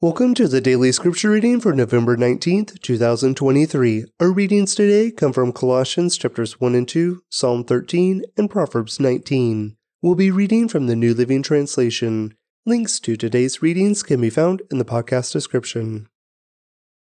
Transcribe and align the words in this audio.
Welcome 0.00 0.34
to 0.34 0.48
the 0.48 0.60
daily 0.60 0.92
scripture 0.92 1.30
reading 1.30 1.60
for 1.60 1.72
November 1.72 2.14
19th, 2.16 2.82
2023. 2.82 4.04
Our 4.20 4.32
readings 4.32 4.74
today 4.74 5.10
come 5.10 5.32
from 5.32 5.52
Colossians 5.52 6.18
chapters 6.18 6.60
1 6.60 6.74
and 6.74 6.86
2, 6.86 7.22
Psalm 7.30 7.64
13, 7.64 8.22
and 8.36 8.50
Proverbs 8.50 9.00
19. 9.00 9.76
We'll 10.02 10.16
be 10.16 10.32
reading 10.32 10.68
from 10.68 10.88
the 10.88 10.96
New 10.96 11.14
Living 11.14 11.42
Translation. 11.42 12.34
Links 12.66 13.00
to 13.00 13.16
today's 13.16 13.62
readings 13.62 14.02
can 14.02 14.20
be 14.20 14.28
found 14.28 14.62
in 14.70 14.76
the 14.78 14.84
podcast 14.84 15.32
description. 15.32 16.08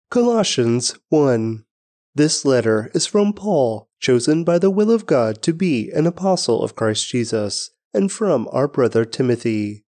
Colossians 0.09 0.95
1. 1.09 1.65
This 2.15 2.45
letter 2.45 2.89
is 2.93 3.07
from 3.07 3.33
Paul, 3.33 3.89
chosen 3.99 4.45
by 4.45 4.59
the 4.59 4.71
will 4.71 4.91
of 4.91 5.07
God 5.07 5.41
to 5.41 5.51
be 5.51 5.89
an 5.89 6.07
apostle 6.07 6.63
of 6.63 6.75
Christ 6.75 7.09
Jesus, 7.09 7.71
and 7.93 8.09
from 8.09 8.47
our 8.51 8.67
brother 8.67 9.03
Timothy 9.03 9.83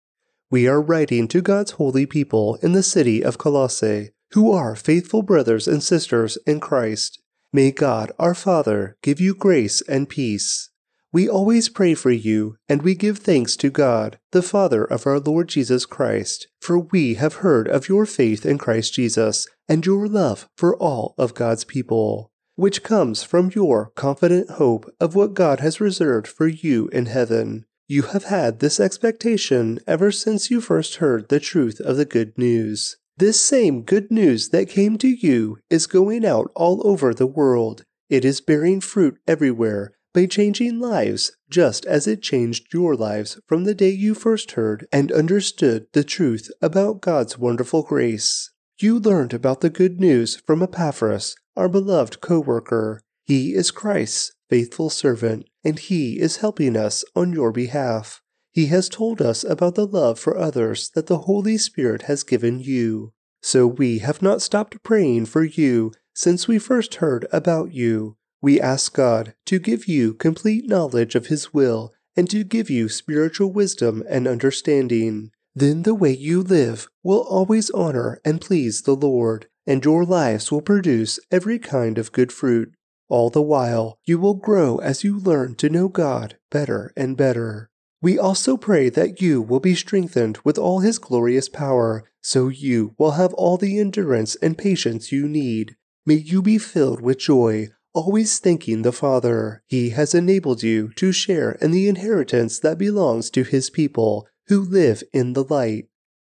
we 0.51 0.67
are 0.67 0.81
writing 0.81 1.27
to 1.29 1.41
God's 1.41 1.71
holy 1.71 2.05
people 2.05 2.55
in 2.61 2.73
the 2.73 2.83
city 2.83 3.23
of 3.23 3.37
Colossae, 3.37 4.11
who 4.31 4.51
are 4.51 4.75
faithful 4.75 5.21
brothers 5.21 5.67
and 5.67 5.81
sisters 5.81 6.37
in 6.45 6.59
Christ. 6.59 7.21
May 7.51 7.71
God 7.71 8.11
our 8.19 8.35
Father 8.35 8.97
give 9.01 9.19
you 9.19 9.33
grace 9.33 9.81
and 9.81 10.09
peace. 10.09 10.69
We 11.11 11.29
always 11.29 11.69
pray 11.69 11.93
for 11.93 12.11
you, 12.11 12.57
and 12.67 12.81
we 12.81 12.93
give 12.93 13.19
thanks 13.19 13.55
to 13.57 13.69
God, 13.69 14.19
the 14.31 14.41
Father 14.41 14.83
of 14.83 15.07
our 15.07 15.19
Lord 15.19 15.47
Jesus 15.47 15.85
Christ, 15.85 16.47
for 16.59 16.77
we 16.77 17.13
have 17.13 17.35
heard 17.35 17.69
of 17.69 17.87
your 17.87 18.05
faith 18.05 18.45
in 18.45 18.57
Christ 18.57 18.93
Jesus 18.93 19.47
and 19.69 19.85
your 19.85 20.07
love 20.07 20.49
for 20.57 20.75
all 20.75 21.15
of 21.17 21.33
God's 21.33 21.63
people, 21.63 22.31
which 22.55 22.83
comes 22.83 23.23
from 23.23 23.49
your 23.55 23.91
confident 23.95 24.49
hope 24.51 24.93
of 24.99 25.15
what 25.15 25.33
God 25.33 25.61
has 25.61 25.79
reserved 25.79 26.27
for 26.27 26.47
you 26.47 26.89
in 26.89 27.05
heaven. 27.05 27.65
You 27.87 28.01
have 28.03 28.23
had 28.23 28.59
this 28.59 28.79
expectation 28.79 29.79
ever 29.85 30.11
since 30.11 30.49
you 30.49 30.59
first 30.59 30.95
heard 30.95 31.29
the 31.29 31.39
truth 31.39 31.79
of 31.79 31.97
the 31.97 32.05
good 32.05 32.35
news. 32.35 32.97
This 33.17 33.39
same 33.39 33.83
good 33.83 34.09
news 34.09 34.49
that 34.49 34.69
came 34.69 34.97
to 34.97 35.07
you 35.07 35.59
is 35.69 35.85
going 35.85 36.25
out 36.25 36.51
all 36.55 36.81
over 36.85 37.13
the 37.13 37.27
world. 37.27 37.83
It 38.09 38.25
is 38.25 38.41
bearing 38.41 38.81
fruit 38.81 39.19
everywhere 39.27 39.93
by 40.15 40.25
changing 40.25 40.79
lives, 40.79 41.33
just 41.47 41.85
as 41.85 42.07
it 42.07 42.23
changed 42.23 42.73
your 42.73 42.95
lives 42.95 43.39
from 43.45 43.65
the 43.65 43.75
day 43.75 43.91
you 43.91 44.15
first 44.15 44.53
heard 44.53 44.87
and 44.91 45.11
understood 45.11 45.85
the 45.93 46.03
truth 46.03 46.49
about 46.63 47.01
God's 47.01 47.37
wonderful 47.37 47.83
grace. 47.83 48.49
You 48.79 48.97
learned 48.97 49.33
about 49.33 49.61
the 49.61 49.69
good 49.69 49.99
news 49.99 50.37
from 50.37 50.63
Epaphras, 50.63 51.35
our 51.55 51.69
beloved 51.69 52.19
co 52.19 52.39
worker. 52.39 53.01
He 53.25 53.53
is 53.53 53.69
Christ's 53.69 54.31
faithful 54.49 54.89
servant 54.89 55.45
and 55.65 55.79
He 55.79 56.19
is 56.19 56.37
helping 56.37 56.77
us 56.77 57.03
on 57.15 57.33
your 57.33 57.51
behalf. 57.51 58.21
He 58.51 58.67
has 58.67 58.87
told 58.87 59.21
us 59.21 59.43
about 59.43 59.75
the 59.75 59.87
love 59.87 60.17
for 60.17 60.37
others 60.37 60.91
that 60.91 61.07
the 61.07 61.19
Holy 61.19 61.57
Spirit 61.57 62.03
has 62.03 62.23
given 62.23 62.59
you. 62.59 63.11
So 63.41 63.67
we 63.67 63.99
have 63.99 64.21
not 64.21 64.41
stopped 64.41 64.81
praying 64.83 65.25
for 65.25 65.43
you 65.43 65.91
since 66.13 66.47
we 66.47 66.59
first 66.59 66.95
heard 66.95 67.27
about 67.33 67.73
you. 67.73 68.15
We 68.41 68.61
ask 68.61 68.93
God 68.93 69.33
to 69.47 69.59
give 69.59 69.87
you 69.87 70.13
complete 70.13 70.69
knowledge 70.69 71.15
of 71.15 71.27
His 71.27 71.53
will 71.53 71.93
and 72.15 72.29
to 72.29 72.43
give 72.43 72.69
you 72.69 72.87
spiritual 72.87 73.51
wisdom 73.51 74.03
and 74.07 74.27
understanding. 74.27 75.31
Then 75.53 75.83
the 75.83 75.95
way 75.95 76.15
you 76.15 76.41
live 76.41 76.87
will 77.03 77.21
always 77.21 77.69
honor 77.71 78.19
and 78.23 78.39
please 78.39 78.83
the 78.83 78.95
Lord, 78.95 79.47
and 79.65 79.83
your 79.83 80.05
lives 80.05 80.51
will 80.51 80.61
produce 80.61 81.19
every 81.31 81.59
kind 81.59 81.97
of 81.97 82.11
good 82.11 82.31
fruit. 82.31 82.73
All 83.07 83.29
the 83.29 83.41
while, 83.41 83.99
you 84.05 84.17
will 84.17 84.33
grow 84.33 84.77
as 84.77 85.03
you 85.03 85.19
learn 85.19 85.55
to 85.55 85.69
know 85.69 85.87
God 85.87 86.37
better 86.49 86.91
and 86.97 87.15
better. 87.15 87.69
We 88.01 88.17
also 88.17 88.57
pray 88.57 88.89
that 88.89 89.21
you 89.21 89.41
will 89.41 89.59
be 89.59 89.75
strengthened 89.75 90.39
with 90.43 90.57
all 90.57 90.79
His 90.79 90.97
glorious 90.97 91.49
power, 91.49 92.03
so 92.21 92.47
you 92.47 92.95
will 92.97 93.11
have 93.11 93.33
all 93.33 93.57
the 93.57 93.79
endurance 93.79 94.35
and 94.35 94.57
patience 94.57 95.11
you 95.11 95.27
need. 95.27 95.75
May 96.05 96.15
you 96.15 96.41
be 96.41 96.57
filled 96.57 97.01
with 97.01 97.19
joy, 97.19 97.69
always 97.93 98.39
thanking 98.39 98.81
the 98.81 98.91
Father. 98.91 99.63
He 99.67 99.91
has 99.91 100.13
enabled 100.13 100.63
you 100.63 100.91
to 100.95 101.11
share 101.11 101.53
in 101.53 101.71
the 101.71 101.87
inheritance 101.87 102.59
that 102.59 102.77
belongs 102.77 103.29
to 103.31 103.43
His 103.43 103.69
people 103.69 104.27
who 104.47 104.61
live 104.61 105.03
in 105.13 105.33
the 105.33 105.43
light 105.43 105.87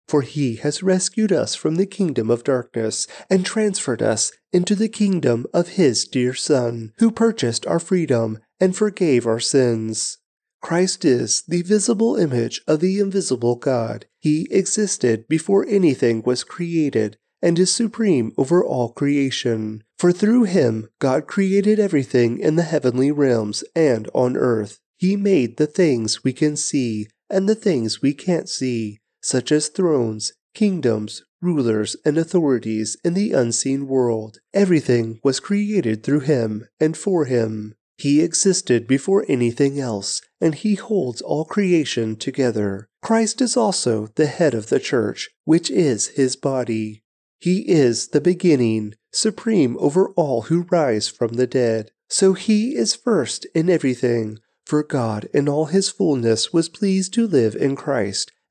for 0.08 0.22
he 0.22 0.56
has 0.56 0.82
rescued 0.82 1.32
us 1.32 1.54
from 1.54 1.76
the 1.76 1.86
kingdom 1.86 2.30
of 2.30 2.44
darkness 2.44 3.06
and 3.28 3.44
transferred 3.44 4.02
us 4.02 4.32
into 4.52 4.74
the 4.74 4.88
kingdom 4.88 5.46
of 5.52 5.70
his 5.70 6.06
dear 6.06 6.34
Son, 6.34 6.92
who 6.98 7.10
purchased 7.10 7.66
our 7.66 7.80
freedom 7.80 8.38
and 8.60 8.76
forgave 8.76 9.26
our 9.26 9.40
sins. 9.40 10.18
Christ 10.62 11.04
is 11.04 11.42
the 11.46 11.62
visible 11.62 12.16
image 12.16 12.60
of 12.66 12.80
the 12.80 12.98
invisible 12.98 13.56
God. 13.56 14.06
He 14.18 14.48
existed 14.50 15.28
before 15.28 15.66
anything 15.68 16.22
was 16.24 16.44
created 16.44 17.18
and 17.42 17.58
is 17.58 17.72
supreme 17.72 18.32
over 18.36 18.64
all 18.64 18.92
creation. 18.92 19.84
For 19.98 20.12
through 20.12 20.44
him 20.44 20.88
God 20.98 21.26
created 21.26 21.78
everything 21.78 22.38
in 22.38 22.56
the 22.56 22.62
heavenly 22.62 23.12
realms 23.12 23.62
and 23.74 24.08
on 24.14 24.36
earth. 24.36 24.80
He 24.96 25.16
made 25.16 25.56
the 25.56 25.66
things 25.66 26.24
we 26.24 26.32
can 26.32 26.56
see 26.56 27.08
and 27.28 27.48
the 27.48 27.54
things 27.54 28.00
we 28.00 28.14
can't 28.14 28.48
see 28.48 29.00
such 29.26 29.50
as 29.50 29.66
thrones, 29.66 30.32
kingdoms, 30.54 31.24
rulers, 31.42 31.96
and 32.04 32.16
authorities 32.16 32.96
in 33.04 33.14
the 33.14 33.32
unseen 33.32 33.88
world. 33.88 34.38
Everything 34.54 35.18
was 35.24 35.40
created 35.40 36.04
through 36.04 36.20
him 36.20 36.68
and 36.78 36.96
for 36.96 37.24
him. 37.24 37.74
He 37.98 38.22
existed 38.22 38.86
before 38.86 39.24
anything 39.28 39.80
else, 39.80 40.22
and 40.40 40.54
he 40.54 40.76
holds 40.76 41.20
all 41.20 41.44
creation 41.44 42.14
together. 42.14 42.88
Christ 43.02 43.40
is 43.40 43.56
also 43.56 44.06
the 44.14 44.26
head 44.26 44.54
of 44.54 44.68
the 44.68 44.78
church, 44.78 45.30
which 45.44 45.72
is 45.72 46.08
his 46.08 46.36
body. 46.36 47.02
He 47.40 47.68
is 47.68 48.08
the 48.08 48.20
beginning, 48.20 48.94
supreme 49.12 49.76
over 49.80 50.10
all 50.10 50.42
who 50.42 50.68
rise 50.70 51.08
from 51.08 51.32
the 51.32 51.48
dead. 51.48 51.90
So 52.08 52.34
he 52.34 52.76
is 52.76 52.94
first 52.94 53.44
in 53.56 53.68
everything, 53.68 54.38
for 54.64 54.84
God 54.84 55.28
in 55.34 55.48
all 55.48 55.66
his 55.66 55.88
fullness 55.88 56.52
was 56.52 56.68
pleased 56.68 57.12
to 57.14 57.26
live 57.26 57.56
in 57.56 57.74
Christ 57.74 58.30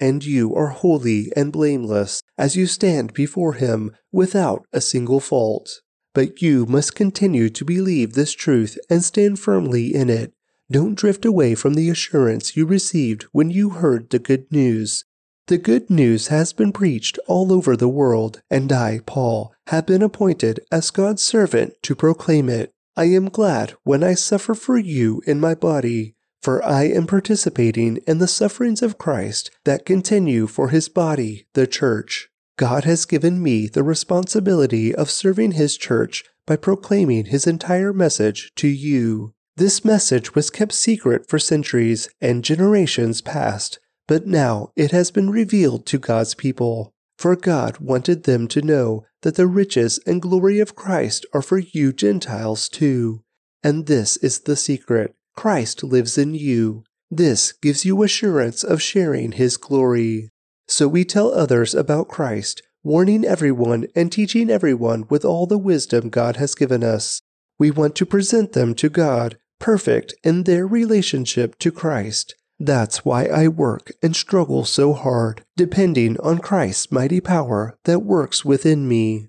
and 0.00 0.24
you 0.24 0.54
are 0.54 0.68
holy 0.68 1.32
and 1.36 1.52
blameless 1.52 2.22
as 2.36 2.56
you 2.56 2.66
stand 2.66 3.12
before 3.12 3.54
him 3.54 3.92
without 4.12 4.64
a 4.72 4.80
single 4.80 5.20
fault. 5.20 5.80
But 6.12 6.40
you 6.40 6.66
must 6.66 6.94
continue 6.94 7.48
to 7.50 7.64
believe 7.64 8.12
this 8.12 8.32
truth 8.32 8.78
and 8.88 9.02
stand 9.02 9.38
firmly 9.38 9.94
in 9.94 10.08
it. 10.10 10.32
Don't 10.70 10.94
drift 10.94 11.24
away 11.24 11.54
from 11.54 11.74
the 11.74 11.90
assurance 11.90 12.56
you 12.56 12.66
received 12.66 13.24
when 13.32 13.50
you 13.50 13.70
heard 13.70 14.10
the 14.10 14.18
good 14.18 14.50
news. 14.50 15.04
The 15.46 15.58
good 15.58 15.90
news 15.90 16.28
has 16.28 16.54
been 16.54 16.72
preached 16.72 17.18
all 17.26 17.52
over 17.52 17.76
the 17.76 17.88
world, 17.88 18.40
and 18.50 18.72
I, 18.72 19.00
Paul, 19.04 19.52
have 19.66 19.84
been 19.84 20.00
appointed 20.00 20.60
as 20.72 20.90
God's 20.90 21.22
servant 21.22 21.74
to 21.82 21.94
proclaim 21.94 22.48
it. 22.48 22.70
I 22.96 23.04
am 23.06 23.28
glad 23.28 23.74
when 23.82 24.02
I 24.02 24.14
suffer 24.14 24.54
for 24.54 24.78
you 24.78 25.20
in 25.26 25.40
my 25.40 25.54
body 25.54 26.14
for 26.44 26.62
I 26.62 26.84
am 26.84 27.06
participating 27.06 27.96
in 28.06 28.18
the 28.18 28.28
sufferings 28.28 28.82
of 28.82 28.98
Christ 28.98 29.50
that 29.64 29.86
continue 29.86 30.46
for 30.46 30.68
his 30.68 30.90
body, 30.90 31.46
the 31.54 31.66
church. 31.66 32.28
God 32.58 32.84
has 32.84 33.06
given 33.06 33.42
me 33.42 33.66
the 33.66 33.82
responsibility 33.82 34.94
of 34.94 35.10
serving 35.10 35.52
his 35.52 35.78
church 35.78 36.22
by 36.46 36.56
proclaiming 36.56 37.24
his 37.24 37.46
entire 37.46 37.94
message 37.94 38.52
to 38.56 38.68
you. 38.68 39.32
This 39.56 39.86
message 39.86 40.34
was 40.34 40.50
kept 40.50 40.72
secret 40.72 41.30
for 41.30 41.38
centuries 41.38 42.10
and 42.20 42.44
generations 42.44 43.22
past, 43.22 43.78
but 44.06 44.26
now 44.26 44.70
it 44.76 44.90
has 44.90 45.10
been 45.10 45.30
revealed 45.30 45.86
to 45.86 45.98
God's 45.98 46.34
people. 46.34 46.92
For 47.16 47.36
God 47.36 47.78
wanted 47.78 48.24
them 48.24 48.48
to 48.48 48.60
know 48.60 49.06
that 49.22 49.36
the 49.36 49.46
riches 49.46 49.98
and 50.06 50.20
glory 50.20 50.60
of 50.60 50.76
Christ 50.76 51.24
are 51.32 51.40
for 51.40 51.56
you 51.56 51.90
Gentiles 51.94 52.68
too. 52.68 53.22
And 53.62 53.86
this 53.86 54.18
is 54.18 54.40
the 54.40 54.56
secret 54.56 55.16
Christ 55.36 55.82
lives 55.82 56.16
in 56.16 56.34
you. 56.34 56.84
This 57.10 57.52
gives 57.52 57.84
you 57.84 58.02
assurance 58.02 58.64
of 58.64 58.82
sharing 58.82 59.32
his 59.32 59.56
glory. 59.56 60.30
So 60.68 60.88
we 60.88 61.04
tell 61.04 61.32
others 61.32 61.74
about 61.74 62.08
Christ, 62.08 62.62
warning 62.82 63.24
everyone 63.24 63.86
and 63.94 64.10
teaching 64.10 64.50
everyone 64.50 65.06
with 65.08 65.24
all 65.24 65.46
the 65.46 65.58
wisdom 65.58 66.08
God 66.08 66.36
has 66.36 66.54
given 66.54 66.82
us. 66.82 67.20
We 67.58 67.70
want 67.70 67.94
to 67.96 68.06
present 68.06 68.52
them 68.52 68.74
to 68.76 68.88
God, 68.88 69.38
perfect 69.60 70.14
in 70.22 70.44
their 70.44 70.66
relationship 70.66 71.58
to 71.60 71.70
Christ. 71.70 72.34
That's 72.58 73.04
why 73.04 73.26
I 73.26 73.48
work 73.48 73.92
and 74.02 74.14
struggle 74.14 74.64
so 74.64 74.92
hard, 74.92 75.44
depending 75.56 76.18
on 76.20 76.38
Christ's 76.38 76.90
mighty 76.90 77.20
power 77.20 77.76
that 77.84 78.00
works 78.00 78.44
within 78.44 78.88
me. 78.88 79.28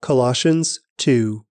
Colossians 0.00 0.80
2 0.98 1.44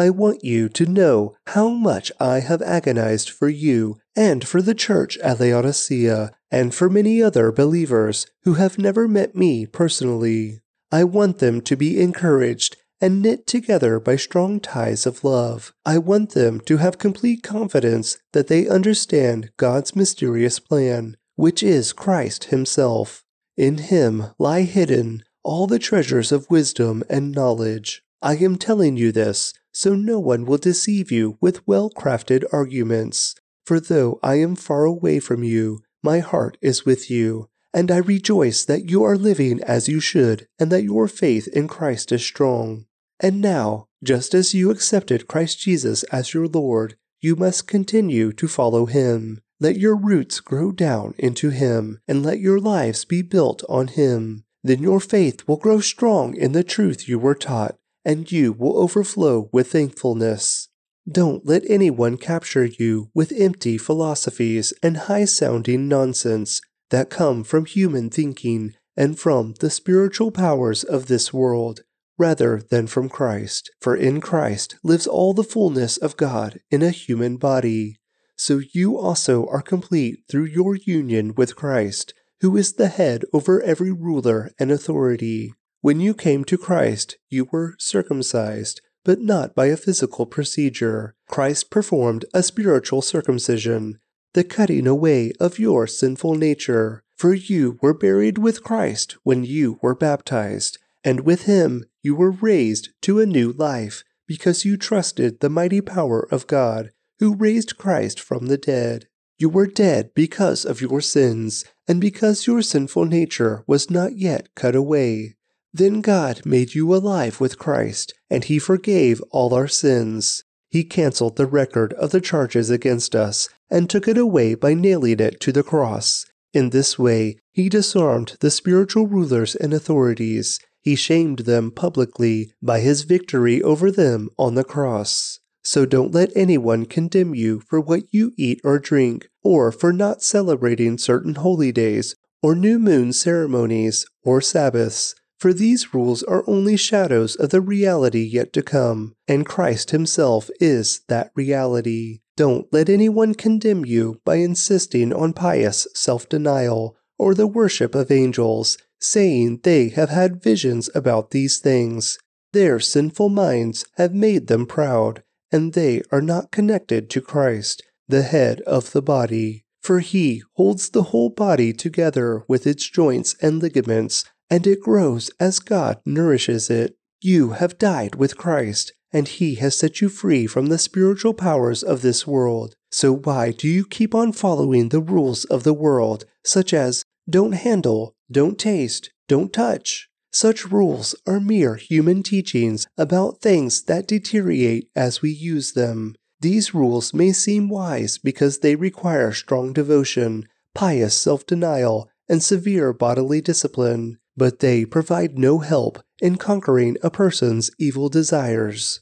I 0.00 0.08
want 0.08 0.42
you 0.42 0.70
to 0.70 0.86
know 0.86 1.36
how 1.48 1.68
much 1.68 2.10
I 2.18 2.40
have 2.40 2.62
agonized 2.62 3.28
for 3.28 3.50
you 3.50 3.98
and 4.16 4.48
for 4.48 4.62
the 4.62 4.74
church 4.74 5.18
at 5.18 5.40
Laodicea 5.40 6.30
and 6.50 6.74
for 6.74 6.88
many 6.88 7.22
other 7.22 7.52
believers 7.52 8.26
who 8.44 8.54
have 8.54 8.78
never 8.78 9.06
met 9.06 9.36
me 9.36 9.66
personally. 9.66 10.62
I 10.90 11.04
want 11.04 11.36
them 11.36 11.60
to 11.60 11.76
be 11.76 12.00
encouraged 12.00 12.78
and 12.98 13.20
knit 13.20 13.46
together 13.46 14.00
by 14.00 14.16
strong 14.16 14.58
ties 14.58 15.04
of 15.04 15.22
love. 15.22 15.74
I 15.84 15.98
want 15.98 16.30
them 16.30 16.60
to 16.60 16.78
have 16.78 16.96
complete 16.96 17.42
confidence 17.42 18.16
that 18.32 18.46
they 18.46 18.66
understand 18.66 19.50
God's 19.58 19.94
mysterious 19.94 20.58
plan, 20.58 21.18
which 21.36 21.62
is 21.62 21.92
Christ 21.92 22.44
Himself. 22.44 23.22
In 23.58 23.76
Him 23.76 24.28
lie 24.38 24.62
hidden 24.62 25.24
all 25.44 25.66
the 25.66 25.78
treasures 25.78 26.32
of 26.32 26.48
wisdom 26.48 27.02
and 27.10 27.32
knowledge. 27.32 28.02
I 28.22 28.36
am 28.36 28.56
telling 28.56 28.96
you 28.96 29.12
this 29.12 29.52
so 29.72 29.94
no 29.94 30.18
one 30.18 30.44
will 30.44 30.58
deceive 30.58 31.10
you 31.10 31.38
with 31.40 31.66
well 31.66 31.90
crafted 31.90 32.44
arguments. 32.52 33.34
For 33.64 33.80
though 33.80 34.18
I 34.22 34.36
am 34.36 34.56
far 34.56 34.84
away 34.84 35.20
from 35.20 35.44
you, 35.44 35.80
my 36.02 36.18
heart 36.20 36.56
is 36.60 36.84
with 36.84 37.10
you, 37.10 37.48
and 37.72 37.90
I 37.90 37.98
rejoice 37.98 38.64
that 38.64 38.90
you 38.90 39.04
are 39.04 39.16
living 39.16 39.62
as 39.62 39.88
you 39.88 40.00
should, 40.00 40.48
and 40.58 40.72
that 40.72 40.84
your 40.84 41.06
faith 41.06 41.46
in 41.48 41.68
Christ 41.68 42.10
is 42.10 42.22
strong. 42.22 42.86
And 43.20 43.40
now, 43.40 43.86
just 44.02 44.34
as 44.34 44.54
you 44.54 44.70
accepted 44.70 45.28
Christ 45.28 45.60
Jesus 45.60 46.02
as 46.04 46.32
your 46.32 46.48
Lord, 46.48 46.96
you 47.20 47.36
must 47.36 47.66
continue 47.66 48.32
to 48.32 48.48
follow 48.48 48.86
him. 48.86 49.42
Let 49.60 49.76
your 49.76 49.94
roots 49.94 50.40
grow 50.40 50.72
down 50.72 51.14
into 51.18 51.50
him, 51.50 52.00
and 52.08 52.24
let 52.24 52.40
your 52.40 52.58
lives 52.58 53.04
be 53.04 53.20
built 53.20 53.62
on 53.68 53.88
him. 53.88 54.44
Then 54.64 54.82
your 54.82 55.00
faith 55.00 55.46
will 55.46 55.58
grow 55.58 55.80
strong 55.80 56.34
in 56.34 56.52
the 56.52 56.64
truth 56.64 57.08
you 57.08 57.18
were 57.18 57.34
taught, 57.34 57.76
and 58.04 58.30
you 58.30 58.52
will 58.52 58.78
overflow 58.78 59.48
with 59.52 59.72
thankfulness. 59.72 60.68
Don't 61.10 61.46
let 61.46 61.62
anyone 61.68 62.16
capture 62.16 62.64
you 62.64 63.10
with 63.14 63.32
empty 63.32 63.78
philosophies 63.78 64.72
and 64.82 64.96
high 64.96 65.24
sounding 65.24 65.88
nonsense 65.88 66.60
that 66.90 67.10
come 67.10 67.42
from 67.44 67.64
human 67.64 68.10
thinking 68.10 68.74
and 68.96 69.18
from 69.18 69.54
the 69.60 69.70
spiritual 69.70 70.30
powers 70.30 70.84
of 70.84 71.06
this 71.06 71.32
world 71.32 71.80
rather 72.18 72.60
than 72.70 72.86
from 72.86 73.08
Christ. 73.08 73.70
For 73.80 73.96
in 73.96 74.20
Christ 74.20 74.76
lives 74.84 75.06
all 75.06 75.32
the 75.32 75.42
fullness 75.42 75.96
of 75.96 76.18
God 76.18 76.60
in 76.70 76.82
a 76.82 76.90
human 76.90 77.38
body. 77.38 77.98
So 78.36 78.60
you 78.72 78.98
also 78.98 79.46
are 79.46 79.62
complete 79.62 80.24
through 80.30 80.44
your 80.44 80.76
union 80.76 81.34
with 81.34 81.56
Christ, 81.56 82.12
who 82.42 82.56
is 82.56 82.74
the 82.74 82.88
head 82.88 83.24
over 83.32 83.62
every 83.62 83.90
ruler 83.90 84.50
and 84.58 84.70
authority. 84.70 85.54
When 85.80 86.00
you 86.00 86.14
came 86.14 86.44
to 86.44 86.58
Christ, 86.58 87.16
you 87.28 87.48
were 87.50 87.74
circumcised, 87.78 88.80
but 89.04 89.20
not 89.20 89.54
by 89.54 89.66
a 89.66 89.76
physical 89.76 90.26
procedure. 90.26 91.14
Christ 91.28 91.70
performed 91.70 92.24
a 92.34 92.42
spiritual 92.42 93.02
circumcision, 93.02 93.98
the 94.34 94.44
cutting 94.44 94.86
away 94.86 95.32
of 95.40 95.58
your 95.58 95.86
sinful 95.86 96.34
nature. 96.34 97.02
For 97.16 97.34
you 97.34 97.78
were 97.82 97.94
buried 97.94 98.38
with 98.38 98.64
Christ 98.64 99.16
when 99.24 99.44
you 99.44 99.78
were 99.82 99.94
baptized 99.94 100.78
and 101.04 101.20
with 101.20 101.42
him 101.42 101.84
you 102.02 102.14
were 102.14 102.30
raised 102.30 102.90
to 103.02 103.20
a 103.20 103.26
new 103.26 103.52
life, 103.52 104.04
because 104.26 104.64
you 104.64 104.76
trusted 104.76 105.40
the 105.40 105.50
mighty 105.50 105.80
power 105.80 106.26
of 106.30 106.46
God, 106.46 106.92
who 107.18 107.34
raised 107.34 107.78
Christ 107.78 108.20
from 108.20 108.46
the 108.46 108.58
dead. 108.58 109.06
You 109.38 109.48
were 109.48 109.66
dead 109.66 110.12
because 110.14 110.64
of 110.64 110.80
your 110.80 111.00
sins, 111.00 111.64
and 111.88 112.00
because 112.00 112.46
your 112.46 112.62
sinful 112.62 113.06
nature 113.06 113.64
was 113.66 113.90
not 113.90 114.16
yet 114.18 114.54
cut 114.54 114.74
away. 114.74 115.36
Then 115.72 116.00
God 116.00 116.44
made 116.44 116.74
you 116.74 116.94
alive 116.94 117.40
with 117.40 117.58
Christ, 117.58 118.14
and 118.28 118.44
He 118.44 118.58
forgave 118.58 119.20
all 119.30 119.54
our 119.54 119.68
sins. 119.68 120.44
He 120.68 120.84
canceled 120.84 121.36
the 121.36 121.46
record 121.46 121.92
of 121.94 122.10
the 122.10 122.20
charges 122.20 122.70
against 122.70 123.14
us 123.14 123.48
and 123.70 123.88
took 123.88 124.08
it 124.08 124.18
away 124.18 124.54
by 124.54 124.74
nailing 124.74 125.20
it 125.20 125.40
to 125.40 125.52
the 125.52 125.62
cross. 125.62 126.26
In 126.52 126.70
this 126.70 126.98
way, 126.98 127.38
He 127.52 127.68
disarmed 127.68 128.36
the 128.40 128.50
spiritual 128.50 129.06
rulers 129.06 129.54
and 129.54 129.72
authorities 129.72 130.58
he 130.82 130.96
shamed 130.96 131.40
them 131.40 131.70
publicly 131.70 132.52
by 132.62 132.80
his 132.80 133.02
victory 133.02 133.62
over 133.62 133.90
them 133.90 134.30
on 134.38 134.54
the 134.54 134.64
cross. 134.64 135.38
So 135.62 135.84
don't 135.84 136.14
let 136.14 136.34
anyone 136.34 136.86
condemn 136.86 137.34
you 137.34 137.60
for 137.68 137.80
what 137.80 138.04
you 138.10 138.32
eat 138.38 138.60
or 138.64 138.78
drink, 138.78 139.28
or 139.42 139.70
for 139.72 139.92
not 139.92 140.22
celebrating 140.22 140.96
certain 140.96 141.34
holy 141.34 141.70
days, 141.70 142.16
or 142.42 142.54
new 142.54 142.78
moon 142.78 143.12
ceremonies, 143.12 144.06
or 144.24 144.40
Sabbaths. 144.40 145.14
For 145.40 145.54
these 145.54 145.94
rules 145.94 146.22
are 146.24 146.44
only 146.46 146.76
shadows 146.76 147.34
of 147.34 147.48
the 147.48 147.62
reality 147.62 148.20
yet 148.20 148.52
to 148.52 148.62
come, 148.62 149.14
and 149.26 149.46
Christ 149.46 149.90
Himself 149.90 150.50
is 150.60 151.00
that 151.08 151.32
reality. 151.34 152.20
Don't 152.36 152.70
let 152.72 152.90
anyone 152.90 153.34
condemn 153.34 153.86
you 153.86 154.20
by 154.22 154.36
insisting 154.36 155.14
on 155.14 155.32
pious 155.32 155.86
self 155.94 156.28
denial 156.28 156.94
or 157.18 157.34
the 157.34 157.46
worship 157.46 157.94
of 157.94 158.10
angels 158.10 158.76
saying 159.00 159.60
they 159.62 159.88
have 159.88 160.10
had 160.10 160.42
visions 160.42 160.90
about 160.94 161.30
these 161.30 161.58
things. 161.58 162.18
Their 162.52 162.78
sinful 162.78 163.30
minds 163.30 163.86
have 163.96 164.12
made 164.12 164.46
them 164.46 164.66
proud, 164.66 165.22
and 165.50 165.72
they 165.72 166.02
are 166.12 166.20
not 166.20 166.50
connected 166.50 167.08
to 167.10 167.22
Christ, 167.22 167.82
the 168.06 168.22
head 168.22 168.60
of 168.62 168.92
the 168.92 169.02
body. 169.02 169.64
For 169.80 170.00
he 170.00 170.42
holds 170.56 170.90
the 170.90 171.04
whole 171.04 171.30
body 171.30 171.72
together 171.72 172.44
with 172.46 172.66
its 172.66 172.88
joints 172.90 173.34
and 173.40 173.62
ligaments, 173.62 174.26
and 174.50 174.66
it 174.66 174.80
grows 174.80 175.30
as 175.38 175.60
God 175.60 176.00
nourishes 176.04 176.68
it. 176.68 176.96
You 177.20 177.50
have 177.50 177.78
died 177.78 178.16
with 178.16 178.36
Christ, 178.36 178.92
and 179.12 179.28
he 179.28 179.54
has 179.56 179.78
set 179.78 180.00
you 180.00 180.08
free 180.08 180.46
from 180.46 180.66
the 180.66 180.78
spiritual 180.78 181.34
powers 181.34 181.82
of 181.82 182.02
this 182.02 182.26
world. 182.26 182.74
So 182.90 183.12
why 183.12 183.52
do 183.52 183.68
you 183.68 183.84
keep 183.86 184.14
on 184.14 184.32
following 184.32 184.88
the 184.88 185.00
rules 185.00 185.44
of 185.44 185.62
the 185.62 185.74
world, 185.74 186.24
such 186.44 186.74
as 186.74 187.04
don't 187.28 187.52
handle, 187.52 188.16
don't 188.30 188.58
taste, 188.58 189.10
don't 189.28 189.52
touch. 189.52 190.08
Such 190.32 190.70
rules 190.70 191.14
are 191.26 191.40
mere 191.40 191.74
human 191.74 192.22
teachings 192.22 192.86
about 192.96 193.40
things 193.40 193.82
that 193.84 194.06
deteriorate 194.06 194.88
as 194.94 195.22
we 195.22 195.30
use 195.30 195.72
them. 195.72 196.14
These 196.40 196.72
rules 196.72 197.12
may 197.12 197.32
seem 197.32 197.68
wise 197.68 198.16
because 198.16 198.58
they 198.58 198.76
require 198.76 199.32
strong 199.32 199.72
devotion, 199.72 200.46
pious 200.74 201.14
self 201.14 201.44
denial, 201.46 202.08
and 202.28 202.42
severe 202.42 202.92
bodily 202.92 203.40
discipline, 203.40 204.18
but 204.36 204.60
they 204.60 204.84
provide 204.84 205.38
no 205.38 205.58
help 205.58 206.02
in 206.20 206.36
conquering 206.36 206.96
a 207.02 207.10
person's 207.10 207.70
evil 207.78 208.08
desires. 208.08 209.00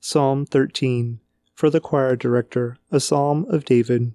Psalm 0.00 0.46
13 0.46 1.20
For 1.54 1.70
the 1.70 1.80
Choir 1.80 2.16
Director, 2.16 2.76
a 2.90 3.00
Psalm 3.00 3.46
of 3.48 3.64
David. 3.64 4.12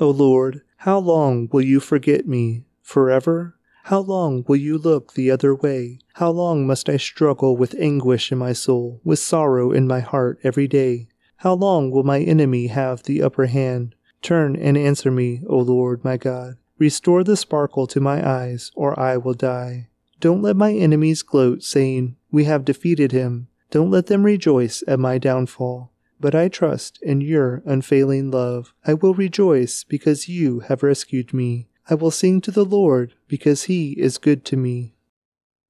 O 0.00 0.10
Lord, 0.10 0.62
how 0.78 0.98
long 0.98 1.48
will 1.52 1.62
you 1.62 1.80
forget 1.80 2.26
me? 2.26 2.64
Forever? 2.82 3.56
How 3.84 4.00
long 4.00 4.44
will 4.48 4.56
you 4.56 4.78
look 4.78 5.12
the 5.12 5.30
other 5.30 5.54
way? 5.54 5.98
How 6.14 6.30
long 6.30 6.66
must 6.66 6.88
I 6.88 6.96
struggle 6.96 7.56
with 7.56 7.74
anguish 7.78 8.32
in 8.32 8.38
my 8.38 8.52
soul, 8.54 9.00
with 9.04 9.18
sorrow 9.18 9.72
in 9.72 9.86
my 9.86 10.00
heart 10.00 10.38
every 10.42 10.66
day? 10.66 11.08
How 11.36 11.52
long 11.52 11.90
will 11.90 12.02
my 12.02 12.20
enemy 12.20 12.68
have 12.68 13.02
the 13.02 13.22
upper 13.22 13.46
hand? 13.46 13.94
Turn 14.22 14.56
and 14.56 14.78
answer 14.78 15.10
me, 15.10 15.42
O 15.46 15.58
Lord 15.58 16.02
my 16.02 16.16
God. 16.16 16.56
Restore 16.78 17.24
the 17.24 17.36
sparkle 17.36 17.86
to 17.86 18.00
my 18.00 18.26
eyes, 18.26 18.72
or 18.74 18.98
I 18.98 19.16
will 19.16 19.34
die. 19.34 19.88
Don't 20.20 20.42
let 20.42 20.56
my 20.56 20.72
enemies 20.72 21.22
gloat, 21.22 21.62
saying, 21.62 22.16
We 22.30 22.44
have 22.44 22.64
defeated 22.64 23.12
him. 23.12 23.48
Don't 23.70 23.90
let 23.90 24.06
them 24.06 24.24
rejoice 24.24 24.82
at 24.88 24.98
my 24.98 25.18
downfall. 25.18 25.92
But 26.20 26.34
I 26.34 26.48
trust 26.48 26.98
in 27.02 27.20
your 27.20 27.62
unfailing 27.66 28.30
love. 28.30 28.72
I 28.86 28.94
will 28.94 29.14
rejoice 29.14 29.84
because 29.84 30.28
you 30.28 30.60
have 30.60 30.82
rescued 30.82 31.34
me. 31.34 31.68
I 31.90 31.94
will 31.94 32.10
sing 32.10 32.40
to 32.42 32.50
the 32.50 32.64
Lord 32.64 33.14
because 33.28 33.64
he 33.64 33.92
is 33.92 34.16
good 34.16 34.44
to 34.46 34.56
me. 34.56 34.94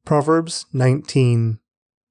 Proverbs 0.04 0.66
19. 0.73 1.58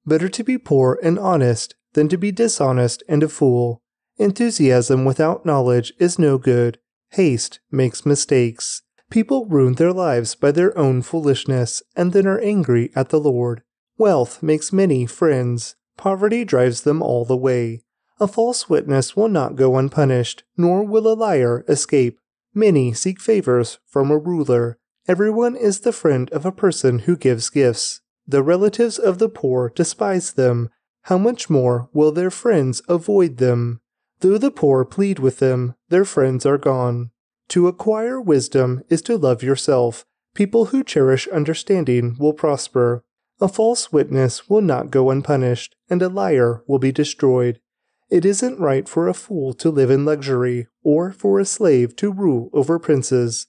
Better 0.04 0.28
to 0.28 0.44
be 0.44 0.58
poor 0.58 0.98
and 1.02 1.18
honest 1.18 1.74
than 1.94 2.08
to 2.08 2.18
be 2.18 2.30
dishonest 2.30 3.02
and 3.08 3.22
a 3.22 3.28
fool. 3.28 3.80
Enthusiasm 4.18 5.04
without 5.04 5.46
knowledge 5.46 5.92
is 5.98 6.18
no 6.18 6.36
good. 6.36 6.78
Haste 7.14 7.60
makes 7.70 8.04
mistakes. 8.04 8.82
People 9.08 9.46
ruin 9.46 9.74
their 9.74 9.92
lives 9.92 10.34
by 10.34 10.50
their 10.50 10.76
own 10.76 11.00
foolishness 11.00 11.80
and 11.94 12.12
then 12.12 12.26
are 12.26 12.40
angry 12.40 12.90
at 12.96 13.10
the 13.10 13.20
Lord. 13.20 13.62
Wealth 13.96 14.42
makes 14.42 14.72
many 14.72 15.06
friends. 15.06 15.76
Poverty 15.96 16.44
drives 16.44 16.82
them 16.82 17.00
all 17.00 17.24
the 17.24 17.36
way. 17.36 17.82
A 18.18 18.26
false 18.26 18.68
witness 18.68 19.14
will 19.14 19.28
not 19.28 19.54
go 19.54 19.76
unpunished, 19.76 20.42
nor 20.56 20.82
will 20.82 21.06
a 21.06 21.14
liar 21.14 21.64
escape. 21.68 22.18
Many 22.52 22.92
seek 22.92 23.20
favors 23.20 23.78
from 23.86 24.10
a 24.10 24.18
ruler. 24.18 24.78
Everyone 25.06 25.54
is 25.54 25.80
the 25.80 25.92
friend 25.92 26.28
of 26.30 26.44
a 26.44 26.50
person 26.50 27.00
who 27.00 27.16
gives 27.16 27.48
gifts. 27.48 28.00
The 28.26 28.42
relatives 28.42 28.98
of 28.98 29.18
the 29.18 29.28
poor 29.28 29.70
despise 29.72 30.32
them. 30.32 30.68
How 31.02 31.18
much 31.18 31.48
more 31.48 31.88
will 31.92 32.10
their 32.10 32.32
friends 32.32 32.82
avoid 32.88 33.36
them? 33.36 33.82
Though 34.20 34.38
the 34.38 34.50
poor 34.50 34.84
plead 34.84 35.18
with 35.18 35.38
them, 35.38 35.74
their 35.88 36.04
friends 36.04 36.46
are 36.46 36.58
gone. 36.58 37.10
To 37.48 37.68
acquire 37.68 38.20
wisdom 38.20 38.82
is 38.88 39.02
to 39.02 39.16
love 39.16 39.42
yourself. 39.42 40.06
People 40.34 40.66
who 40.66 40.82
cherish 40.82 41.28
understanding 41.28 42.16
will 42.18 42.32
prosper. 42.32 43.04
A 43.40 43.48
false 43.48 43.92
witness 43.92 44.48
will 44.48 44.62
not 44.62 44.90
go 44.90 45.10
unpunished, 45.10 45.76
and 45.90 46.00
a 46.02 46.08
liar 46.08 46.62
will 46.66 46.78
be 46.78 46.92
destroyed. 46.92 47.60
It 48.10 48.24
isn't 48.24 48.60
right 48.60 48.88
for 48.88 49.08
a 49.08 49.14
fool 49.14 49.54
to 49.54 49.70
live 49.70 49.90
in 49.90 50.04
luxury, 50.04 50.68
or 50.82 51.12
for 51.12 51.40
a 51.40 51.44
slave 51.44 51.96
to 51.96 52.12
rule 52.12 52.50
over 52.52 52.78
princes. 52.78 53.46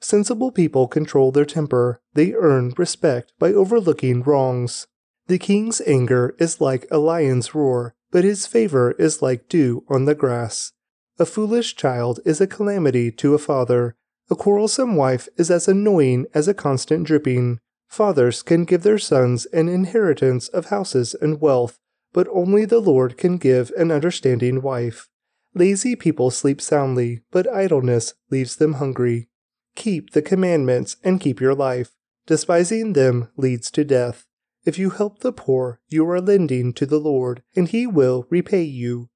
Sensible 0.00 0.52
people 0.52 0.86
control 0.86 1.32
their 1.32 1.44
temper. 1.44 2.00
They 2.14 2.32
earn 2.34 2.74
respect 2.76 3.32
by 3.38 3.52
overlooking 3.52 4.22
wrongs. 4.22 4.86
The 5.26 5.38
king's 5.38 5.80
anger 5.86 6.36
is 6.38 6.60
like 6.60 6.86
a 6.90 6.98
lion's 6.98 7.54
roar, 7.54 7.95
but 8.10 8.24
his 8.24 8.46
favor 8.46 8.92
is 8.92 9.22
like 9.22 9.48
dew 9.48 9.84
on 9.88 10.04
the 10.04 10.14
grass. 10.14 10.72
A 11.18 11.26
foolish 11.26 11.76
child 11.76 12.20
is 12.24 12.40
a 12.40 12.46
calamity 12.46 13.10
to 13.12 13.34
a 13.34 13.38
father. 13.38 13.96
A 14.30 14.34
quarrelsome 14.34 14.96
wife 14.96 15.28
is 15.36 15.50
as 15.50 15.68
annoying 15.68 16.26
as 16.34 16.48
a 16.48 16.54
constant 16.54 17.06
dripping. 17.06 17.58
Fathers 17.88 18.42
can 18.42 18.64
give 18.64 18.82
their 18.82 18.98
sons 18.98 19.46
an 19.46 19.68
inheritance 19.68 20.48
of 20.48 20.66
houses 20.66 21.14
and 21.14 21.40
wealth, 21.40 21.78
but 22.12 22.28
only 22.32 22.64
the 22.64 22.80
Lord 22.80 23.16
can 23.16 23.38
give 23.38 23.70
an 23.76 23.90
understanding 23.90 24.60
wife. 24.60 25.08
Lazy 25.54 25.96
people 25.96 26.30
sleep 26.30 26.60
soundly, 26.60 27.22
but 27.30 27.50
idleness 27.50 28.12
leaves 28.30 28.56
them 28.56 28.74
hungry. 28.74 29.28
Keep 29.74 30.10
the 30.10 30.22
commandments 30.22 30.96
and 31.02 31.20
keep 31.20 31.40
your 31.40 31.54
life. 31.54 31.92
Despising 32.26 32.92
them 32.92 33.30
leads 33.36 33.70
to 33.70 33.84
death. 33.84 34.25
If 34.66 34.80
you 34.80 34.90
help 34.90 35.20
the 35.20 35.32
poor, 35.32 35.80
you 35.88 36.06
are 36.10 36.20
lending 36.20 36.72
to 36.72 36.86
the 36.86 36.98
Lord, 36.98 37.44
and 37.54 37.68
he 37.68 37.86
will 37.86 38.26
repay 38.28 38.64
you. 38.64 39.08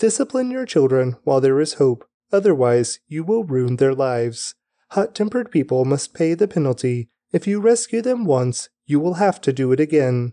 Discipline 0.00 0.50
your 0.50 0.66
children 0.66 1.16
while 1.22 1.40
there 1.40 1.60
is 1.60 1.74
hope, 1.74 2.04
otherwise, 2.32 2.98
you 3.06 3.22
will 3.22 3.44
ruin 3.44 3.76
their 3.76 3.94
lives. 3.94 4.56
Hot 4.90 5.14
tempered 5.14 5.52
people 5.52 5.84
must 5.84 6.12
pay 6.12 6.34
the 6.34 6.48
penalty. 6.48 7.08
If 7.32 7.46
you 7.46 7.60
rescue 7.60 8.02
them 8.02 8.24
once, 8.24 8.68
you 8.84 8.98
will 8.98 9.14
have 9.14 9.40
to 9.42 9.52
do 9.52 9.70
it 9.70 9.78
again. 9.78 10.32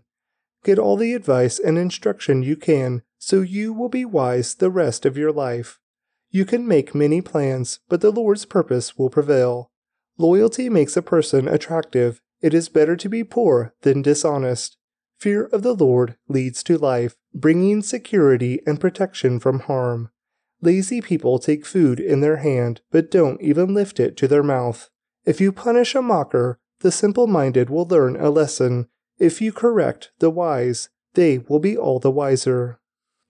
Get 0.64 0.78
all 0.78 0.96
the 0.96 1.14
advice 1.14 1.60
and 1.60 1.78
instruction 1.78 2.42
you 2.42 2.56
can, 2.56 3.02
so 3.16 3.42
you 3.42 3.72
will 3.72 3.88
be 3.88 4.04
wise 4.04 4.56
the 4.56 4.70
rest 4.70 5.06
of 5.06 5.16
your 5.16 5.30
life. 5.30 5.78
You 6.30 6.44
can 6.44 6.66
make 6.66 6.96
many 6.96 7.20
plans, 7.20 7.78
but 7.88 8.00
the 8.00 8.10
Lord's 8.10 8.44
purpose 8.44 8.98
will 8.98 9.10
prevail. 9.10 9.70
Loyalty 10.18 10.68
makes 10.68 10.96
a 10.96 11.02
person 11.02 11.46
attractive. 11.46 12.20
It 12.44 12.52
is 12.52 12.68
better 12.68 12.94
to 12.94 13.08
be 13.08 13.24
poor 13.24 13.72
than 13.80 14.02
dishonest. 14.02 14.76
Fear 15.18 15.44
of 15.44 15.62
the 15.62 15.72
Lord 15.72 16.18
leads 16.28 16.62
to 16.64 16.76
life, 16.76 17.16
bringing 17.32 17.80
security 17.80 18.60
and 18.66 18.78
protection 18.78 19.40
from 19.40 19.60
harm. 19.60 20.10
Lazy 20.60 21.00
people 21.00 21.38
take 21.38 21.64
food 21.64 21.98
in 21.98 22.20
their 22.20 22.36
hand, 22.36 22.82
but 22.90 23.10
don't 23.10 23.40
even 23.40 23.72
lift 23.72 23.98
it 23.98 24.14
to 24.18 24.28
their 24.28 24.42
mouth. 24.42 24.90
If 25.24 25.40
you 25.40 25.52
punish 25.52 25.94
a 25.94 26.02
mocker, 26.02 26.58
the 26.80 26.92
simple 26.92 27.26
minded 27.26 27.70
will 27.70 27.86
learn 27.86 28.14
a 28.14 28.28
lesson. 28.28 28.88
If 29.18 29.40
you 29.40 29.50
correct 29.50 30.10
the 30.18 30.28
wise, 30.28 30.90
they 31.14 31.38
will 31.38 31.60
be 31.60 31.78
all 31.78 31.98
the 31.98 32.10
wiser. 32.10 32.78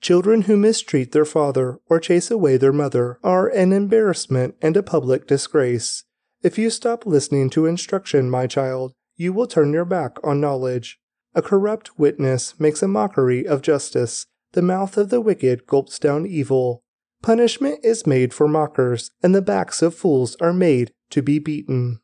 Children 0.01 0.43
who 0.43 0.57
mistreat 0.57 1.13
their 1.13 1.25
father 1.25 1.79
or 1.89 2.01
chase 2.01 2.33
away 2.33 2.57
their 2.57 2.73
mother 2.73 3.21
are 3.23 3.47
an 3.47 3.73
embarrassment 3.73 4.57
and 4.61 4.77
a 4.77 4.83
public 4.83 5.29
disgrace. 5.29 6.03
If 6.43 6.59
you 6.59 6.69
stop 6.69 7.07
listening 7.07 7.49
to 7.51 7.67
instruction, 7.67 8.29
my 8.29 8.49
child, 8.49 8.93
you 9.17 9.33
will 9.33 9.47
turn 9.47 9.73
your 9.73 9.85
back 9.85 10.17
on 10.25 10.41
knowledge. 10.41 10.99
A 11.35 11.43
corrupt 11.43 11.99
witness 11.99 12.59
makes 12.59 12.83
a 12.83 12.89
mockery 12.89 13.47
of 13.47 13.63
justice. 13.63 14.27
The 14.53 14.63
mouth 14.63 14.97
of 14.97 15.11
the 15.11 15.21
wicked 15.21 15.67
gulps 15.67 15.99
down 15.99 16.27
evil. 16.27 16.83
Punishment 17.23 17.81
is 17.83 18.07
made 18.07 18.33
for 18.33 18.47
mockers, 18.47 19.11
and 19.23 19.35
the 19.35 19.43
backs 19.43 19.83
of 19.83 19.95
fools 19.95 20.37
are 20.41 20.53
made 20.53 20.93
to 21.11 21.23
be 21.23 21.39
beaten. 21.39 22.01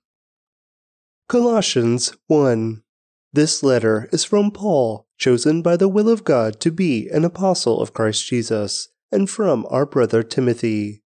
Colossians 1.29 2.13
1 2.27 2.83
This 3.33 3.63
letter 3.63 4.09
is 4.13 4.25
from 4.25 4.51
Paul, 4.51 5.07
chosen 5.17 5.63
by 5.63 5.77
the 5.77 5.89
will 5.89 6.09
of 6.09 6.25
God 6.25 6.59
to 6.61 6.73
be 6.73 7.09
an 7.09 7.25
apostle 7.25 7.81
of 7.81 7.93
Christ 7.93 8.27
Jesus, 8.27 8.89
and 9.13 9.29
from 9.29 9.67
our 9.71 9.87
brother 9.87 10.23
Timothy. 10.23 11.03